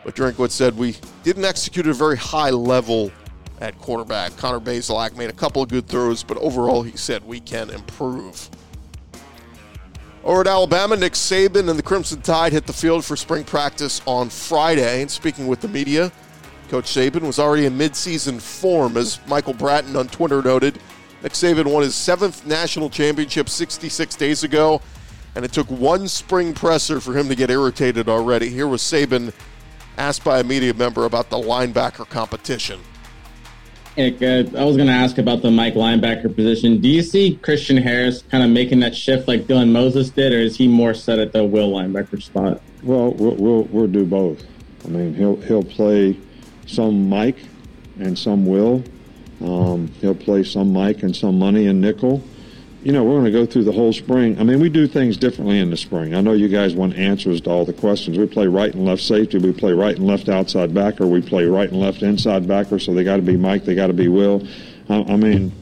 But 0.05 0.15
Drinkwitz 0.15 0.51
said 0.51 0.77
we 0.77 0.97
didn't 1.23 1.45
execute 1.45 1.87
at 1.87 1.91
a 1.91 1.95
very 1.95 2.17
high 2.17 2.51
level 2.51 3.11
at 3.59 3.77
quarterback. 3.79 4.35
Connor 4.37 4.59
Bazelak 4.59 5.17
made 5.17 5.29
a 5.29 5.33
couple 5.33 5.63
of 5.63 5.69
good 5.69 5.87
throws, 5.87 6.23
but 6.23 6.37
overall 6.37 6.83
he 6.83 6.95
said 6.95 7.25
we 7.25 7.39
can 7.39 7.69
improve. 7.69 8.49
Over 10.23 10.41
at 10.41 10.47
Alabama, 10.47 10.95
Nick 10.95 11.13
Saban 11.13 11.69
and 11.69 11.77
the 11.77 11.83
Crimson 11.83 12.21
Tide 12.21 12.53
hit 12.53 12.65
the 12.65 12.73
field 12.73 13.03
for 13.03 13.17
spring 13.17 13.43
practice 13.43 14.01
on 14.05 14.29
Friday. 14.29 15.01
And 15.01 15.11
speaking 15.11 15.47
with 15.47 15.59
the 15.59 15.67
media, 15.67 16.11
Coach 16.73 16.85
Saban 16.85 17.21
was 17.21 17.37
already 17.37 17.67
in 17.67 17.77
midseason 17.77 18.41
form, 18.41 18.97
as 18.97 19.19
Michael 19.27 19.53
Bratton 19.53 19.95
on 19.95 20.07
Twitter 20.07 20.41
noted. 20.41 20.79
Nick 21.21 21.33
Saban 21.33 21.71
won 21.71 21.83
his 21.83 21.93
seventh 21.93 22.47
national 22.47 22.89
championship 22.89 23.47
66 23.47 24.15
days 24.15 24.43
ago, 24.43 24.81
and 25.35 25.45
it 25.45 25.53
took 25.53 25.69
one 25.69 26.07
spring 26.07 26.51
presser 26.51 26.99
for 26.99 27.15
him 27.15 27.29
to 27.29 27.35
get 27.35 27.51
irritated 27.51 28.09
already. 28.09 28.49
Here 28.49 28.67
was 28.67 28.81
Saban 28.81 29.31
asked 29.99 30.23
by 30.23 30.39
a 30.39 30.43
media 30.43 30.73
member 30.73 31.05
about 31.05 31.29
the 31.29 31.37
linebacker 31.37 32.09
competition. 32.09 32.79
Nick, 33.95 34.23
uh, 34.23 34.57
I 34.57 34.65
was 34.65 34.75
going 34.75 34.87
to 34.87 34.93
ask 34.93 35.19
about 35.19 35.43
the 35.43 35.51
Mike 35.51 35.75
linebacker 35.75 36.35
position. 36.35 36.81
Do 36.81 36.89
you 36.89 37.03
see 37.03 37.35
Christian 37.43 37.77
Harris 37.77 38.23
kind 38.31 38.43
of 38.43 38.49
making 38.49 38.79
that 38.79 38.95
shift 38.95 39.27
like 39.27 39.41
Dylan 39.41 39.69
Moses 39.69 40.09
did, 40.09 40.33
or 40.33 40.39
is 40.39 40.57
he 40.57 40.67
more 40.67 40.95
set 40.95 41.19
at 41.19 41.33
the 41.33 41.43
will 41.43 41.71
linebacker 41.71 42.19
spot? 42.19 42.63
Well, 42.81 43.11
we'll 43.11 43.35
we'll, 43.35 43.63
we'll 43.65 43.87
do 43.87 44.05
both. 44.05 44.43
I 44.85 44.87
mean, 44.87 45.13
he'll 45.13 45.35
he'll 45.35 45.63
play 45.63 46.17
some 46.65 47.09
Mike 47.09 47.37
and 47.99 48.17
some 48.17 48.45
will. 48.45 48.83
Um, 49.41 49.87
he'll 49.99 50.15
play 50.15 50.43
some 50.43 50.71
Mike 50.71 51.03
and 51.03 51.15
some 51.15 51.37
money 51.37 51.67
and 51.67 51.81
nickel 51.81 52.23
you 52.83 52.91
know, 52.91 53.03
we're 53.03 53.13
going 53.13 53.25
to 53.25 53.31
go 53.31 53.45
through 53.45 53.63
the 53.63 53.71
whole 53.71 53.93
spring. 53.93 54.37
I 54.39 54.43
mean, 54.43 54.59
we 54.59 54.67
do 54.67 54.87
things 54.87 55.15
differently 55.15 55.59
in 55.59 55.69
the 55.69 55.77
spring. 55.77 56.13
I 56.13 56.19
know 56.19 56.33
you 56.33 56.49
guys 56.49 56.75
want 56.75 56.95
answers 56.95 57.39
to 57.41 57.49
all 57.49 57.63
the 57.63 57.73
questions. 57.73 58.17
We 58.17 58.27
play 58.27 58.47
right 58.47 58.73
and 58.73 58.83
left 58.83 59.01
safety. 59.01 59.37
We 59.37 59.53
play 59.53 59.71
right 59.71 59.95
and 59.95 60.05
left 60.05 60.27
outside 60.27 60.73
backer. 60.73 61.07
We 61.07 61.21
play 61.21 61.45
right 61.45 61.69
and 61.69 61.79
left 61.79 62.03
inside 62.03 62.45
backer. 62.45 62.79
So 62.79 62.93
they 62.93 63.05
got 63.05 63.15
to 63.15 63.21
be 63.21 63.37
Mike. 63.37 63.63
They 63.63 63.73
got 63.73 63.87
to 63.87 63.93
be 63.93 64.09
Will. 64.09 64.45
I, 64.89 65.01
I 65.03 65.15
mean, 65.15 65.53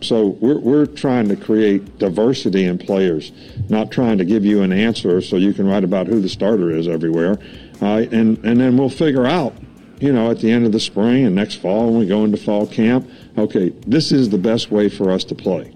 so 0.00 0.28
we're, 0.40 0.58
we're 0.58 0.86
trying 0.86 1.28
to 1.28 1.36
create 1.36 1.98
diversity 1.98 2.64
in 2.64 2.76
players, 2.76 3.30
not 3.68 3.92
trying 3.92 4.18
to 4.18 4.24
give 4.24 4.44
you 4.44 4.62
an 4.62 4.72
answer 4.72 5.20
so 5.20 5.36
you 5.36 5.52
can 5.52 5.66
write 5.66 5.84
about 5.84 6.08
who 6.08 6.20
the 6.20 6.28
starter 6.28 6.70
is 6.70 6.88
everywhere. 6.88 7.38
Uh, 7.80 8.04
and, 8.10 8.44
and 8.44 8.60
then 8.60 8.76
we'll 8.76 8.90
figure 8.90 9.26
out, 9.26 9.54
you 10.00 10.12
know, 10.12 10.30
at 10.30 10.38
the 10.38 10.50
end 10.50 10.64
of 10.64 10.72
the 10.72 10.80
spring 10.80 11.24
and 11.24 11.34
next 11.34 11.56
fall 11.56 11.86
when 11.90 11.98
we 11.98 12.06
go 12.06 12.24
into 12.24 12.36
fall 12.36 12.66
camp, 12.66 13.08
okay, 13.36 13.70
this 13.86 14.12
is 14.12 14.30
the 14.30 14.38
best 14.38 14.70
way 14.70 14.88
for 14.88 15.10
us 15.10 15.24
to 15.24 15.34
play. 15.34 15.74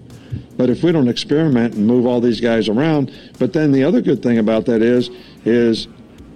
But 0.55 0.69
if 0.69 0.83
we 0.83 0.91
don't 0.91 1.07
experiment 1.07 1.75
and 1.75 1.85
move 1.85 2.05
all 2.05 2.21
these 2.21 2.39
guys 2.39 2.69
around, 2.69 3.11
but 3.39 3.53
then 3.53 3.71
the 3.71 3.83
other 3.83 4.01
good 4.01 4.21
thing 4.21 4.37
about 4.37 4.65
that 4.67 4.81
is, 4.81 5.09
is 5.45 5.87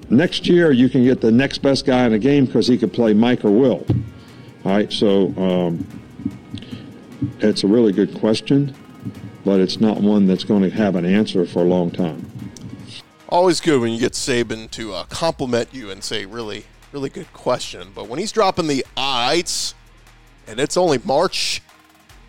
next 0.09 0.47
year 0.47 0.71
you 0.71 0.89
can 0.89 1.03
get 1.03 1.21
the 1.21 1.31
next 1.31 1.59
best 1.59 1.85
guy 1.85 2.05
in 2.05 2.13
a 2.13 2.19
game 2.19 2.45
because 2.45 2.67
he 2.67 2.77
could 2.77 2.93
play 2.93 3.13
Mike 3.13 3.45
or 3.45 3.51
Will. 3.51 3.85
All 4.65 4.71
right, 4.73 4.91
so 4.91 5.27
um, 5.37 5.87
it's 7.39 7.63
a 7.63 7.67
really 7.67 7.93
good 7.93 8.19
question, 8.19 8.75
but 9.45 9.59
it's 9.59 9.79
not 9.79 10.01
one 10.01 10.27
that's 10.27 10.43
going 10.43 10.63
to 10.63 10.69
have 10.71 10.95
an 10.95 11.05
answer 11.05 11.45
for 11.45 11.59
a 11.59 11.65
long 11.65 11.91
time. 11.91 12.25
Always 13.29 13.59
good 13.59 13.81
when 13.81 13.91
you 13.91 13.99
get 13.99 14.13
Saban 14.13 14.71
to 14.71 14.93
uh, 14.93 15.03
compliment 15.05 15.69
you 15.73 15.91
and 15.91 16.03
say, 16.03 16.25
really, 16.25 16.65
really 16.91 17.09
good 17.09 17.31
question. 17.33 17.89
But 17.93 18.07
when 18.07 18.19
he's 18.19 18.31
dropping 18.31 18.67
the 18.67 18.85
ites, 18.95 19.73
and 20.47 20.59
it's 20.59 20.77
only 20.77 20.99
March 21.03 21.61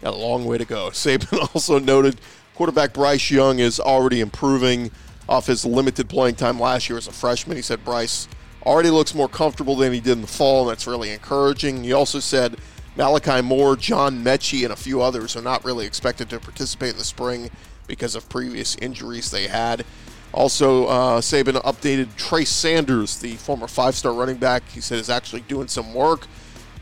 Got 0.01 0.15
a 0.15 0.17
long 0.17 0.45
way 0.45 0.59
to 0.59 0.65
go. 0.65 0.91
Saban 0.93 1.55
also 1.55 1.79
noted 1.79 2.21
quarterback 2.55 2.93
Bryce 2.93 3.31
Young 3.31 3.59
is 3.59 3.81
already 3.81 4.21
improving 4.21 4.91
off 5.29 5.47
his 5.47 5.65
limited 5.65 6.09
playing 6.09 6.37
time 6.37 6.59
last 6.59 6.89
year 6.89 6.99
as 6.99 7.07
a 7.07 7.13
freshman. 7.13 7.57
He 7.57 7.63
said 7.63 7.85
Bryce 7.85 8.29
already 8.65 8.91
looks 8.91 9.15
more 9.15 9.29
comfortable 9.29 9.77
than 9.77 9.93
he 9.93 10.01
did 10.01 10.13
in 10.13 10.23
the 10.23 10.27
fall, 10.27 10.63
and 10.63 10.71
that's 10.71 10.87
really 10.87 11.11
encouraging. 11.11 11.85
He 11.85 11.93
also 11.93 12.21
said 12.21 12.57
Malachi 12.97 13.43
Moore, 13.43 13.77
John 13.77 14.25
Metchie, 14.25 14.65
and 14.65 14.73
a 14.73 14.77
few 14.77 15.03
others 15.03 15.37
are 15.37 15.43
not 15.43 15.65
really 15.65 15.87
expected 15.87 16.31
to 16.31 16.41
participate 16.41 16.93
in 16.93 16.99
the 16.99 17.05
spring 17.05 17.51
because 17.87 18.15
of 18.15 18.29
previous 18.29 18.77
injuries 18.77 19.31
they 19.31 19.47
had. 19.47 19.85
Also, 20.33 20.87
uh, 20.87 21.21
Saban 21.21 21.61
updated 21.63 22.15
Trey 22.17 22.45
Sanders, 22.45 23.19
the 23.19 23.35
former 23.37 23.67
five 23.67 23.95
star 23.95 24.13
running 24.13 24.37
back. 24.37 24.69
He 24.69 24.81
said 24.81 24.99
is 24.99 25.11
actually 25.11 25.41
doing 25.43 25.69
some 25.69 25.95
work, 25.95 26.27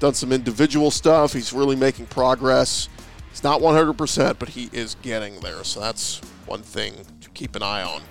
done 0.01 0.15
some 0.15 0.33
individual 0.33 0.91
stuff. 0.91 1.33
He's 1.33 1.53
really 1.53 1.77
making 1.77 2.07
progress. 2.07 2.89
It's 3.31 3.45
not 3.45 3.61
100%, 3.61 4.39
but 4.39 4.49
he 4.49 4.71
is 4.73 4.97
getting 5.03 5.41
there. 5.41 5.63
So 5.63 5.81
that's 5.81 6.21
one 6.47 6.63
thing 6.63 6.95
to 7.21 7.29
keep 7.31 7.55
an 7.55 7.63
eye 7.63 7.83
on. 7.83 8.03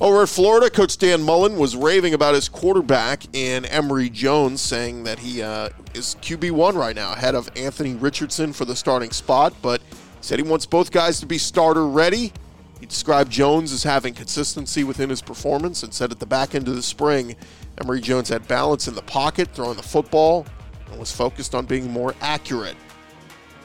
Over 0.00 0.22
at 0.22 0.28
Florida, 0.28 0.70
Coach 0.70 0.96
Dan 0.96 1.22
Mullen 1.22 1.56
was 1.56 1.74
raving 1.74 2.14
about 2.14 2.34
his 2.34 2.48
quarterback 2.48 3.24
in 3.34 3.64
Emory 3.64 4.08
Jones, 4.08 4.60
saying 4.60 5.02
that 5.04 5.18
he 5.18 5.42
uh, 5.42 5.70
is 5.92 6.16
QB1 6.22 6.74
right 6.74 6.94
now, 6.94 7.12
ahead 7.12 7.34
of 7.34 7.50
Anthony 7.56 7.94
Richardson 7.94 8.52
for 8.52 8.64
the 8.64 8.76
starting 8.76 9.10
spot, 9.10 9.52
but 9.60 9.82
said 10.20 10.38
he 10.38 10.44
wants 10.44 10.66
both 10.66 10.92
guys 10.92 11.18
to 11.18 11.26
be 11.26 11.36
starter 11.36 11.86
ready. 11.86 12.32
He 12.80 12.86
described 12.86 13.30
Jones 13.30 13.72
as 13.72 13.82
having 13.82 14.14
consistency 14.14 14.84
within 14.84 15.10
his 15.10 15.22
performance 15.22 15.82
and 15.82 15.92
said 15.92 16.12
at 16.12 16.20
the 16.20 16.26
back 16.26 16.54
end 16.54 16.68
of 16.68 16.76
the 16.76 16.82
spring, 16.82 17.34
Emory 17.80 18.00
Jones 18.00 18.28
had 18.28 18.46
balance 18.46 18.86
in 18.86 18.94
the 18.94 19.02
pocket, 19.02 19.48
throwing 19.52 19.76
the 19.76 19.82
football, 19.82 20.46
and 20.90 20.98
was 20.98 21.12
focused 21.12 21.54
on 21.54 21.66
being 21.66 21.90
more 21.90 22.14
accurate. 22.20 22.76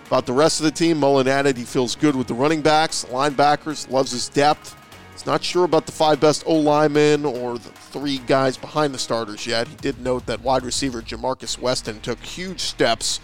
About 0.07 0.25
the 0.25 0.33
rest 0.33 0.59
of 0.59 0.65
the 0.65 0.71
team, 0.71 0.99
Mullen 0.99 1.27
added 1.27 1.57
he 1.57 1.63
feels 1.63 1.95
good 1.95 2.15
with 2.15 2.27
the 2.27 2.33
running 2.33 2.61
backs, 2.61 3.05
linebackers, 3.05 3.89
loves 3.89 4.11
his 4.11 4.29
depth. 4.29 4.75
He's 5.11 5.25
not 5.25 5.43
sure 5.43 5.63
about 5.63 5.85
the 5.85 5.91
five 5.91 6.19
best 6.19 6.43
O 6.45 6.55
linemen 6.55 7.23
or 7.23 7.57
the 7.57 7.69
three 7.69 8.17
guys 8.19 8.57
behind 8.57 8.93
the 8.93 8.99
starters 8.99 9.45
yet. 9.45 9.67
He 9.67 9.75
did 9.75 10.01
note 10.01 10.25
that 10.25 10.41
wide 10.41 10.63
receiver 10.63 11.01
Ja'Markis 11.01 11.59
Weston 11.59 11.99
took 12.01 12.19
huge 12.19 12.59
steps 12.59 13.19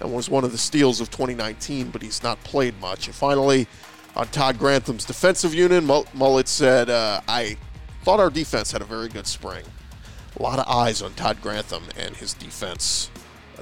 and 0.00 0.12
was 0.12 0.30
one 0.30 0.44
of 0.44 0.52
the 0.52 0.58
steals 0.58 1.00
of 1.00 1.10
2019, 1.10 1.90
but 1.90 2.02
he's 2.02 2.22
not 2.22 2.42
played 2.44 2.80
much. 2.80 3.06
And 3.06 3.14
finally, 3.14 3.66
on 4.14 4.28
Todd 4.28 4.58
Grantham's 4.58 5.04
defensive 5.04 5.54
unit, 5.54 5.82
Mullen 5.82 6.46
said, 6.46 6.90
uh, 6.90 7.20
I 7.28 7.56
thought 8.02 8.20
our 8.20 8.30
defense 8.30 8.72
had 8.72 8.82
a 8.82 8.84
very 8.86 9.08
good 9.08 9.26
spring. 9.26 9.64
A 10.38 10.42
lot 10.42 10.58
of 10.58 10.66
eyes 10.66 11.02
on 11.02 11.14
Todd 11.14 11.40
Grantham 11.40 11.84
and 11.96 12.16
his 12.16 12.34
defense. 12.34 13.10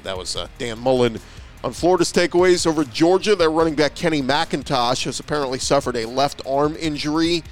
that 0.03 0.17
was 0.17 0.35
uh, 0.35 0.47
Dan 0.57 0.79
Mullen 0.79 1.19
on 1.63 1.73
Florida's 1.73 2.11
takeaways 2.11 2.65
over 2.65 2.83
Georgia, 2.83 3.35
their 3.35 3.51
running 3.51 3.75
back 3.75 3.93
Kenny 3.93 4.21
McIntosh 4.21 5.05
has 5.05 5.19
apparently 5.19 5.59
suffered 5.59 5.95
a 5.95 6.07
left 6.07 6.41
arm 6.47 6.75
injury, 6.79 7.43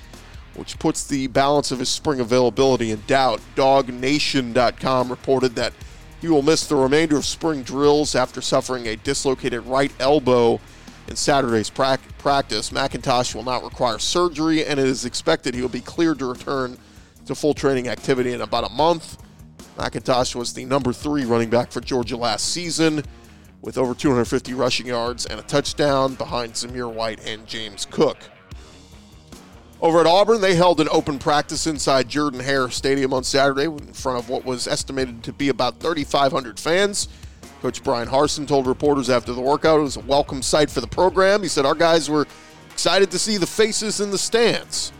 which 0.55 0.79
puts 0.79 1.05
the 1.05 1.27
balance 1.27 1.71
of 1.71 1.77
his 1.77 1.89
spring 1.89 2.19
availability 2.19 2.89
in 2.91 3.03
doubt. 3.05 3.39
DawgNation.com 3.55 5.09
reported 5.09 5.55
that 5.55 5.73
he 6.21 6.27
will 6.27 6.41
miss 6.41 6.65
the 6.65 6.75
remainder 6.75 7.17
of 7.17 7.25
spring 7.25 7.61
drills 7.61 8.15
after 8.15 8.41
suffering 8.41 8.87
a 8.87 8.95
dislocated 8.95 9.65
right 9.67 9.91
elbow 9.99 10.59
in 11.07 11.15
Saturday's 11.15 11.69
pra- 11.69 11.99
practice. 12.19 12.69
McIntosh 12.69 13.33
will 13.33 13.43
not 13.43 13.63
require 13.63 13.97
surgery, 13.97 14.65
and 14.65 14.79
it 14.79 14.85
is 14.85 15.05
expected 15.05 15.55
he 15.55 15.61
will 15.61 15.69
be 15.69 15.81
cleared 15.81 16.19
to 16.19 16.25
return 16.25 16.77
to 17.25 17.33
full 17.33 17.53
training 17.53 17.87
activity 17.87 18.33
in 18.33 18.41
about 18.41 18.69
a 18.69 18.73
month. 18.73 19.17
McIntosh 19.77 20.35
was 20.35 20.53
the 20.53 20.65
number 20.65 20.93
three 20.93 21.25
running 21.25 21.49
back 21.49 21.71
for 21.71 21.81
Georgia 21.81 22.17
last 22.17 22.51
season 22.53 23.03
with 23.61 23.77
over 23.77 23.93
250 23.93 24.53
rushing 24.53 24.87
yards 24.87 25.25
and 25.25 25.39
a 25.39 25.43
touchdown 25.43 26.15
behind 26.15 26.53
Zamir 26.53 26.91
White 26.93 27.25
and 27.25 27.47
James 27.47 27.85
Cook. 27.85 28.17
Over 29.81 30.01
at 30.01 30.07
Auburn, 30.07 30.41
they 30.41 30.55
held 30.55 30.81
an 30.81 30.89
open 30.91 31.19
practice 31.19 31.65
inside 31.65 32.09
Jordan 32.09 32.41
Hare 32.41 32.69
Stadium 32.69 33.13
on 33.13 33.23
Saturday 33.23 33.65
in 33.65 33.93
front 33.93 34.19
of 34.19 34.27
what 34.27 34.43
was 34.43 34.67
estimated 34.67 35.23
to 35.23 35.31
be 35.31 35.47
about 35.47 35.79
3,500 35.79 36.59
fans. 36.59 37.07
Coach 37.61 37.83
Bryan 37.83 38.07
Harsin 38.07 38.47
told 38.47 38.67
reporters 38.67 39.09
after 39.09 39.33
the 39.33 39.41
workout 39.41 39.79
it 39.79 39.83
was 39.83 39.97
a 39.97 40.01
welcome 40.01 40.41
sight 40.41 40.69
for 40.69 40.79
the 40.79 40.87
program. 40.87 41.41
He 41.41 41.49
said, 41.49 41.65
Our 41.65 41.75
guys 41.75 42.09
were 42.09 42.25
excited 42.71 43.11
to 43.11 43.19
see 43.19 43.37
the 43.37 43.47
faces 43.47 43.99
in 43.99 44.11
the 44.11 44.17
stands. 44.17 44.93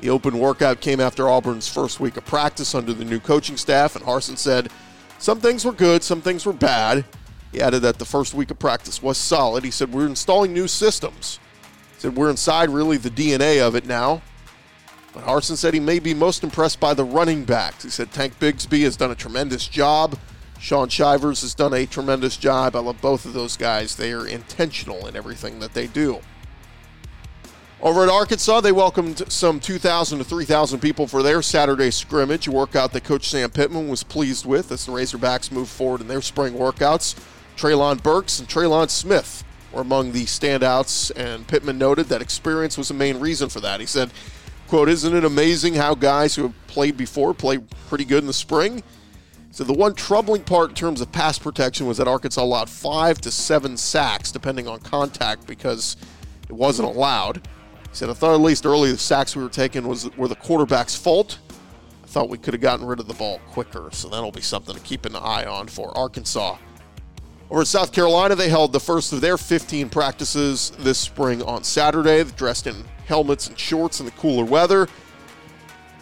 The 0.00 0.10
open 0.10 0.38
workout 0.38 0.80
came 0.80 1.00
after 1.00 1.24
Auburn's 1.24 1.68
first 1.68 1.98
week 1.98 2.16
of 2.16 2.24
practice 2.26 2.74
under 2.74 2.92
the 2.92 3.04
new 3.04 3.18
coaching 3.18 3.56
staff, 3.56 3.96
and 3.96 4.04
Harsin 4.04 4.36
said, 4.36 4.70
Some 5.18 5.40
things 5.40 5.64
were 5.64 5.72
good, 5.72 6.02
some 6.02 6.20
things 6.20 6.44
were 6.44 6.52
bad. 6.52 7.04
He 7.52 7.60
added 7.62 7.80
that 7.80 7.98
the 7.98 8.04
first 8.04 8.34
week 8.34 8.50
of 8.50 8.58
practice 8.58 9.02
was 9.02 9.16
solid. 9.16 9.64
He 9.64 9.70
said, 9.70 9.92
We're 9.92 10.06
installing 10.06 10.52
new 10.52 10.68
systems. 10.68 11.40
He 11.94 12.02
said, 12.02 12.16
We're 12.16 12.30
inside 12.30 12.68
really 12.68 12.98
the 12.98 13.10
DNA 13.10 13.66
of 13.66 13.74
it 13.74 13.86
now. 13.86 14.20
But 15.14 15.24
Harsin 15.24 15.56
said 15.56 15.72
he 15.72 15.80
may 15.80 15.98
be 15.98 16.12
most 16.12 16.44
impressed 16.44 16.80
by 16.80 16.92
the 16.92 17.04
running 17.04 17.44
backs. 17.44 17.82
He 17.82 17.90
said 17.90 18.12
Tank 18.12 18.38
Bigsby 18.38 18.82
has 18.82 18.96
done 18.96 19.10
a 19.10 19.14
tremendous 19.14 19.66
job. 19.66 20.18
Shaun 20.60 20.88
Shivers 20.88 21.42
has 21.42 21.54
done 21.54 21.72
a 21.72 21.86
tremendous 21.86 22.36
job. 22.36 22.74
I 22.74 22.80
love 22.80 23.00
both 23.00 23.24
of 23.24 23.32
those 23.32 23.56
guys. 23.56 23.96
They 23.96 24.12
are 24.12 24.26
intentional 24.26 25.06
in 25.06 25.16
everything 25.16 25.60
that 25.60 25.74
they 25.74 25.86
do. 25.86 26.20
Over 27.80 28.02
at 28.02 28.08
Arkansas, 28.08 28.60
they 28.60 28.72
welcomed 28.72 29.30
some 29.30 29.60
2,000 29.60 30.18
to 30.18 30.24
3,000 30.24 30.80
people 30.80 31.06
for 31.06 31.22
their 31.22 31.42
Saturday 31.42 31.92
scrimmage, 31.92 32.48
workout 32.48 32.92
that 32.92 33.04
Coach 33.04 33.28
Sam 33.28 33.50
Pittman 33.50 33.86
was 33.86 34.02
pleased 34.02 34.44
with 34.46 34.72
as 34.72 34.84
the 34.84 34.90
Razorbacks 34.90 35.52
move 35.52 35.68
forward 35.68 36.00
in 36.00 36.08
their 36.08 36.20
spring 36.20 36.54
workouts. 36.54 37.14
Treylon 37.56 38.02
Burks 38.02 38.40
and 38.40 38.48
Trelon 38.48 38.90
Smith 38.90 39.44
were 39.72 39.82
among 39.82 40.10
the 40.10 40.24
standouts, 40.24 41.12
and 41.14 41.46
Pittman 41.46 41.78
noted 41.78 42.06
that 42.06 42.20
experience 42.20 42.76
was 42.76 42.88
the 42.88 42.94
main 42.94 43.20
reason 43.20 43.48
for 43.48 43.60
that. 43.60 43.78
He 43.78 43.86
said, 43.86 44.10
quote, 44.66 44.88
isn't 44.88 45.14
it 45.14 45.24
amazing 45.24 45.74
how 45.74 45.94
guys 45.94 46.34
who 46.34 46.42
have 46.42 46.66
played 46.66 46.96
before 46.96 47.32
play 47.32 47.58
pretty 47.88 48.04
good 48.04 48.24
in 48.24 48.26
the 48.26 48.32
spring? 48.32 48.82
So 49.58 49.64
the 49.64 49.72
one 49.72 49.94
troubling 49.94 50.44
part 50.44 50.68
in 50.68 50.76
terms 50.76 51.00
of 51.00 51.10
pass 51.10 51.36
protection 51.36 51.88
was 51.88 51.96
that 51.96 52.06
Arkansas 52.06 52.40
allowed 52.40 52.70
five 52.70 53.20
to 53.22 53.32
seven 53.32 53.76
sacks, 53.76 54.30
depending 54.30 54.68
on 54.68 54.78
contact, 54.78 55.48
because 55.48 55.96
it 56.48 56.52
wasn't 56.52 56.86
allowed. 56.86 57.38
He 57.38 57.88
said, 57.90 58.08
I 58.08 58.12
thought 58.12 58.34
at 58.34 58.40
least 58.40 58.64
early 58.64 58.92
the 58.92 58.98
sacks 58.98 59.34
we 59.34 59.42
were 59.42 59.48
taking 59.48 59.88
was 59.88 60.16
were 60.16 60.28
the 60.28 60.36
quarterback's 60.36 60.94
fault. 60.94 61.40
I 62.04 62.06
thought 62.06 62.28
we 62.28 62.38
could 62.38 62.54
have 62.54 62.60
gotten 62.60 62.86
rid 62.86 63.00
of 63.00 63.08
the 63.08 63.14
ball 63.14 63.40
quicker, 63.48 63.88
so 63.90 64.08
that'll 64.08 64.30
be 64.30 64.42
something 64.42 64.76
to 64.76 64.80
keep 64.82 65.04
an 65.04 65.16
eye 65.16 65.44
on 65.44 65.66
for 65.66 65.90
Arkansas. 65.98 66.56
Over 67.50 67.62
in 67.62 67.66
South 67.66 67.90
Carolina, 67.90 68.36
they 68.36 68.50
held 68.50 68.72
the 68.72 68.78
first 68.78 69.12
of 69.12 69.20
their 69.20 69.36
15 69.36 69.88
practices 69.88 70.70
this 70.78 71.00
spring 71.00 71.42
on 71.42 71.64
Saturday, 71.64 72.22
dressed 72.36 72.68
in 72.68 72.84
helmets 73.06 73.48
and 73.48 73.58
shorts 73.58 73.98
in 73.98 74.06
the 74.06 74.12
cooler 74.12 74.44
weather. 74.44 74.86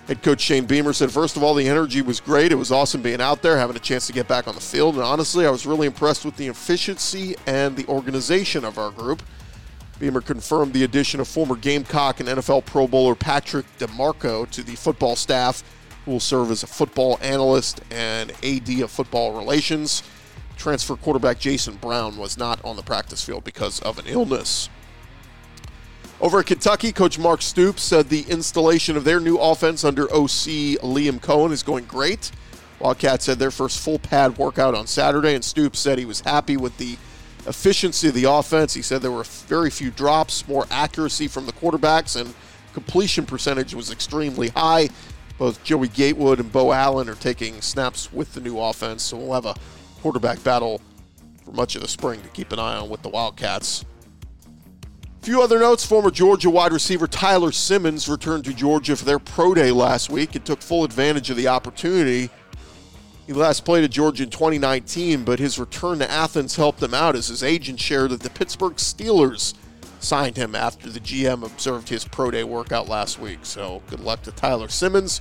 Head 0.07 0.23
coach 0.23 0.41
Shane 0.41 0.67
Beamer 0.67 0.93
said, 0.93 1.11
first 1.11 1.37
of 1.37 1.43
all, 1.43 1.53
the 1.53 1.69
energy 1.69 2.01
was 2.01 2.21
great. 2.21 2.53
It 2.53 2.57
was 2.57 2.71
awesome 2.71 3.03
being 3.03 3.21
out 3.21 3.43
there, 3.43 3.59
having 3.59 3.75
a 3.75 3.81
chance 3.81 4.07
to 4.07 4.13
get 4.13 4.29
back 4.29 4.47
on 4.47 4.55
the 4.55 4.61
field. 4.61 4.95
And 4.95 5.03
honestly, 5.03 5.45
I 5.45 5.51
was 5.51 5.67
really 5.67 5.89
impressed 5.89 6.25
with 6.25 6.37
the 6.37 6.47
efficiency 6.47 7.35
and 7.47 7.77
the 7.77 7.85
organization 7.89 8.65
of 8.65 8.79
our 8.79 8.93
group. 8.93 9.21
Beamer 9.99 10.21
confirmed 10.21 10.75
the 10.75 10.85
addition 10.85 11.19
of 11.19 11.27
former 11.27 11.57
Gamecock 11.57 12.21
and 12.21 12.29
NFL 12.29 12.67
Pro 12.67 12.87
Bowler 12.87 13.17
Patrick 13.17 13.67
DiMarco 13.79 14.49
to 14.51 14.63
the 14.63 14.77
football 14.77 15.17
staff, 15.17 15.65
who 16.05 16.13
will 16.13 16.21
serve 16.21 16.53
as 16.53 16.63
a 16.63 16.69
football 16.69 17.19
analyst 17.21 17.81
and 17.91 18.31
AD 18.45 18.69
of 18.83 18.93
football 18.93 19.33
relations. 19.37 20.05
Transfer 20.57 20.95
quarterback 20.95 21.41
Jason 21.41 21.75
Brown 21.77 22.17
was 22.17 22.39
not 22.39 22.65
on 22.65 22.77
the 22.77 22.83
practice 22.83 23.25
field 23.25 23.43
because 23.43 23.81
of 23.81 23.99
an 23.99 24.07
illness. 24.07 24.69
Over 26.19 26.41
at 26.41 26.47
Kentucky, 26.47 26.93
Coach 26.93 27.19
Mark 27.19 27.43
Stoops 27.43 27.83
said 27.83 28.09
the 28.09 28.23
installation 28.23 28.97
of 28.97 29.05
their 29.05 29.21
new 29.21 29.37
offense 29.37 29.85
under 29.85 30.05
OC 30.05 30.81
Liam 30.81 31.21
Coen 31.21 31.53
is 31.53 31.63
going 31.63 31.85
great. 31.85 32.31
Wildcats 32.81 33.27
had 33.27 33.39
their 33.39 33.51
first 33.51 33.79
full 33.81 33.99
pad 33.99 34.39
workout 34.39 34.75
on 34.75 34.87
Saturday, 34.87 35.35
and 35.35 35.45
Stoops 35.45 35.79
said 35.79 35.99
he 35.99 36.07
was 36.07 36.21
happy 36.21 36.57
with 36.57 36.79
the 36.79 36.97
efficiency 37.47 38.09
of 38.09 38.15
the 38.15 38.25
offense. 38.25 38.73
He 38.73 38.81
said 38.81 39.03
there 39.03 39.11
were 39.11 39.25
very 39.25 39.69
few 39.69 39.91
drops, 39.91 40.49
more 40.49 40.67
accuracy 40.71 41.29
from 41.29 41.45
the 41.45 41.53
quarterbacks, 41.53 42.19
and 42.19 42.35
completion 42.73 43.27
percentage 43.27 43.75
was 43.75 43.91
extremely 43.91 44.49
high. 44.49 44.89
Both 45.37 45.63
Joey 45.65 45.89
Gatewood 45.89 46.41
and 46.41 46.51
Beau 46.51 46.73
Allen 46.73 47.11
are 47.11 47.15
taking 47.15 47.61
snaps 47.61 48.11
with 48.11 48.33
the 48.33 48.41
new 48.41 48.59
offense, 48.59 49.03
so 49.03 49.19
we'll 49.19 49.35
have 49.35 49.45
a 49.45 49.55
quarterback 50.01 50.43
battle 50.43 50.81
for 51.45 51.53
much 51.53 51.77
of 51.77 51.83
the 51.83 51.89
spring 51.89 52.23
to 52.23 52.29
keep 52.31 52.53
an 52.53 52.59
eye 52.59 52.77
on 52.77 52.89
with 52.89 53.03
the 53.03 53.11
Wildcats. 53.11 53.85
Few 55.27 55.43
other 55.43 55.59
notes 55.59 55.85
former 55.85 56.13
Georgia 56.13 56.49
wide 56.49 56.73
receiver 56.73 57.09
Tyler 57.09 57.51
Simmons 57.51 58.09
returned 58.09 58.45
to 58.45 58.55
Georgia 58.55 58.95
for 58.95 59.05
their 59.05 59.19
pro 59.19 59.55
day 59.55 59.73
last 59.73 60.09
week 60.09 60.37
and 60.37 60.45
took 60.47 60.63
full 60.63 60.85
advantage 60.85 61.31
of 61.31 61.37
the 61.37 61.49
opportunity. 61.49 62.31
He 63.27 63.33
last 63.33 63.65
played 63.65 63.83
at 63.83 63.91
Georgia 63.91 64.23
in 64.23 64.31
2019, 64.31 65.25
but 65.25 65.41
his 65.41 65.59
return 65.59 65.99
to 65.99 66.09
Athens 66.09 66.55
helped 66.55 66.81
him 66.81 66.95
out 66.95 67.17
as 67.17 67.27
his 67.27 67.43
agent 67.43 67.81
shared 67.81 68.13
that 68.13 68.21
the 68.21 68.31
Pittsburgh 68.31 68.77
Steelers 68.77 69.55
signed 69.99 70.37
him 70.37 70.55
after 70.55 70.89
the 70.89 71.01
GM 71.01 71.45
observed 71.45 71.89
his 71.89 72.05
pro 72.05 72.31
day 72.31 72.45
workout 72.45 72.89
last 72.89 73.19
week. 73.19 73.41
So 73.43 73.83
good 73.89 73.99
luck 73.99 74.23
to 74.23 74.31
Tyler 74.31 74.69
Simmons. 74.69 75.21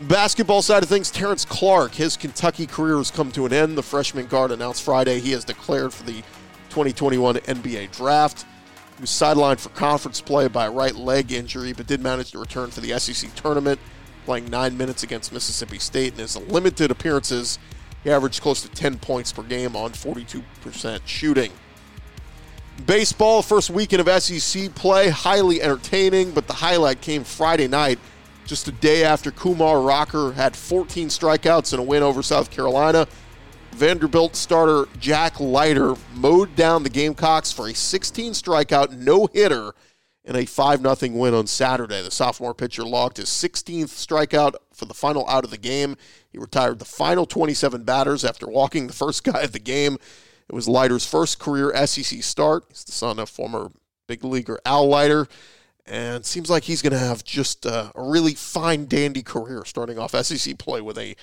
Basketball 0.00 0.62
side 0.62 0.82
of 0.82 0.88
things, 0.88 1.10
Terrence 1.10 1.44
Clarke, 1.44 1.92
his 1.92 2.16
Kentucky 2.16 2.66
career 2.66 2.96
has 2.96 3.10
come 3.10 3.30
to 3.32 3.44
an 3.44 3.52
end. 3.52 3.76
The 3.76 3.82
freshman 3.82 4.28
guard 4.28 4.50
announced 4.50 4.82
Friday 4.82 5.20
he 5.20 5.32
has 5.32 5.44
declared 5.44 5.92
for 5.92 6.04
the 6.04 6.22
2021 6.70 7.34
NBA 7.34 7.94
draft. 7.94 8.46
He 9.00 9.04
was 9.04 9.10
sidelined 9.12 9.60
for 9.60 9.70
conference 9.70 10.20
play 10.20 10.46
by 10.46 10.66
a 10.66 10.70
right 10.70 10.94
leg 10.94 11.32
injury, 11.32 11.72
but 11.72 11.86
did 11.86 12.02
manage 12.02 12.32
to 12.32 12.38
return 12.38 12.70
for 12.70 12.82
the 12.82 12.98
SEC 12.98 13.34
tournament, 13.34 13.80
playing 14.26 14.50
nine 14.50 14.76
minutes 14.76 15.02
against 15.02 15.32
Mississippi 15.32 15.78
State. 15.78 16.12
In 16.12 16.18
his 16.18 16.36
limited 16.36 16.90
appearances, 16.90 17.58
he 18.04 18.10
averaged 18.10 18.42
close 18.42 18.60
to 18.60 18.68
10 18.68 18.98
points 18.98 19.32
per 19.32 19.42
game 19.42 19.74
on 19.74 19.92
42% 19.92 21.00
shooting. 21.06 21.50
Baseball, 22.84 23.40
first 23.40 23.70
weekend 23.70 24.06
of 24.06 24.22
SEC 24.22 24.74
play, 24.74 25.08
highly 25.08 25.62
entertaining, 25.62 26.32
but 26.32 26.46
the 26.46 26.52
highlight 26.52 27.00
came 27.00 27.24
Friday 27.24 27.68
night 27.68 27.98
just 28.44 28.68
a 28.68 28.72
day 28.72 29.02
after 29.02 29.30
Kumar 29.30 29.80
Rocker 29.80 30.32
had 30.32 30.54
14 30.54 31.08
strikeouts 31.08 31.72
in 31.72 31.80
a 31.80 31.82
win 31.82 32.02
over 32.02 32.22
South 32.22 32.50
Carolina. 32.50 33.08
Vanderbilt 33.80 34.36
starter 34.36 34.90
Jack 34.98 35.40
Leiter 35.40 35.94
mowed 36.14 36.54
down 36.54 36.82
the 36.82 36.90
Gamecocks 36.90 37.50
for 37.50 37.66
a 37.66 37.74
16 37.74 38.32
strikeout 38.32 38.92
no 38.92 39.26
hitter 39.32 39.72
in 40.22 40.36
a 40.36 40.44
5 40.44 40.82
0 40.82 41.12
win 41.14 41.32
on 41.32 41.46
Saturday. 41.46 42.02
The 42.02 42.10
sophomore 42.10 42.52
pitcher 42.52 42.84
logged 42.84 43.16
his 43.16 43.30
16th 43.30 43.86
strikeout 43.86 44.52
for 44.74 44.84
the 44.84 44.92
final 44.92 45.26
out 45.30 45.44
of 45.44 45.50
the 45.50 45.56
game. 45.56 45.96
He 46.28 46.36
retired 46.36 46.78
the 46.78 46.84
final 46.84 47.24
27 47.24 47.84
batters 47.84 48.22
after 48.22 48.46
walking 48.46 48.86
the 48.86 48.92
first 48.92 49.24
guy 49.24 49.40
of 49.40 49.52
the 49.52 49.58
game. 49.58 49.96
It 50.46 50.54
was 50.54 50.68
Leiter's 50.68 51.06
first 51.06 51.38
career 51.38 51.74
SEC 51.86 52.22
start. 52.22 52.64
He's 52.68 52.84
the 52.84 52.92
son 52.92 53.18
of 53.18 53.30
former 53.30 53.72
big 54.06 54.22
leaguer 54.22 54.60
Al 54.66 54.88
Leiter 54.88 55.26
and 55.86 56.26
seems 56.26 56.50
like 56.50 56.64
he's 56.64 56.82
going 56.82 56.92
to 56.92 56.98
have 56.98 57.24
just 57.24 57.64
uh, 57.64 57.92
a 57.94 58.02
really 58.02 58.34
fine 58.34 58.84
dandy 58.84 59.22
career 59.22 59.64
starting 59.64 59.98
off 59.98 60.14
SEC 60.14 60.58
play 60.58 60.82
with 60.82 60.98
a 60.98 61.16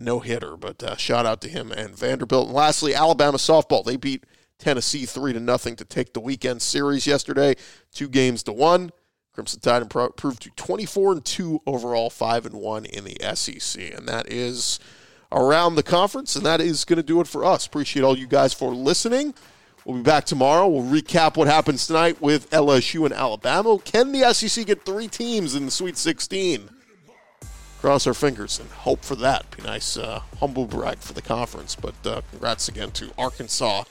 no 0.00 0.20
hitter. 0.20 0.56
But 0.56 0.82
uh, 0.82 0.96
shout 0.96 1.26
out 1.26 1.40
to 1.42 1.48
him 1.48 1.70
and 1.72 1.96
Vanderbilt. 1.96 2.46
And 2.46 2.54
lastly, 2.54 2.94
Alabama 2.94 3.38
softball. 3.38 3.84
They 3.84 3.96
beat 3.96 4.24
Tennessee 4.58 5.06
three 5.06 5.32
to 5.32 5.40
nothing 5.40 5.76
to 5.76 5.84
take 5.84 6.12
the 6.12 6.20
weekend 6.20 6.62
series 6.62 7.06
yesterday, 7.06 7.54
two 7.92 8.08
games 8.08 8.42
to 8.44 8.52
one. 8.52 8.90
Crimson 9.32 9.60
Tide 9.60 9.82
improved 9.82 10.42
to 10.42 10.50
24 10.50 11.12
and 11.12 11.24
2 11.24 11.62
overall, 11.64 12.10
5 12.10 12.46
and 12.46 12.56
1 12.56 12.84
in 12.84 13.04
the 13.04 13.16
SEC. 13.34 13.94
And 13.96 14.08
that 14.08 14.30
is 14.30 14.80
around 15.30 15.76
the 15.76 15.82
conference, 15.82 16.34
and 16.34 16.44
that 16.44 16.60
is 16.60 16.84
going 16.84 16.96
to 16.96 17.02
do 17.02 17.20
it 17.20 17.28
for 17.28 17.44
us. 17.44 17.64
Appreciate 17.64 18.02
all 18.02 18.18
you 18.18 18.26
guys 18.26 18.52
for 18.52 18.74
listening. 18.74 19.32
We'll 19.84 19.96
be 19.96 20.02
back 20.02 20.24
tomorrow. 20.24 20.68
We'll 20.68 20.82
recap 20.82 21.36
what 21.36 21.46
happens 21.46 21.86
tonight 21.86 22.20
with 22.20 22.50
LSU 22.50 23.04
and 23.04 23.14
Alabama. 23.14 23.78
Can 23.78 24.12
the 24.12 24.32
SEC 24.34 24.66
get 24.66 24.84
three 24.84 25.08
teams 25.08 25.54
in 25.54 25.64
the 25.64 25.70
Sweet 25.70 25.96
16? 25.96 26.68
Cross 27.80 28.06
our 28.06 28.14
fingers 28.14 28.60
and 28.60 28.68
hope 28.70 29.02
for 29.02 29.14
that. 29.16 29.50
Be 29.56 29.62
nice, 29.62 29.96
uh, 29.96 30.20
humble 30.38 30.66
brag 30.66 30.98
for 30.98 31.14
the 31.14 31.22
conference. 31.22 31.74
But 31.74 31.94
uh, 32.04 32.20
congrats 32.30 32.68
again 32.68 32.90
to 32.92 33.10
Arkansas 33.16 33.84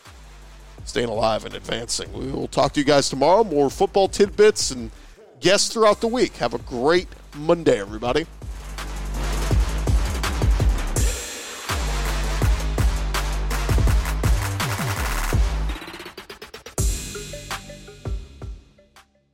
staying 0.85 1.09
alive 1.09 1.43
and 1.45 1.55
advancing. 1.55 2.13
We 2.13 2.31
will 2.31 2.47
talk 2.47 2.73
to 2.73 2.79
you 2.79 2.85
guys 2.85 3.09
tomorrow. 3.09 3.43
More 3.43 3.69
football 3.69 4.07
tidbits 4.07 4.69
and 4.69 4.91
guests 5.39 5.73
throughout 5.73 6.01
the 6.01 6.07
week. 6.07 6.37
Have 6.37 6.53
a 6.53 6.59
great 6.59 7.07
Monday, 7.35 7.79
everybody. 7.79 8.27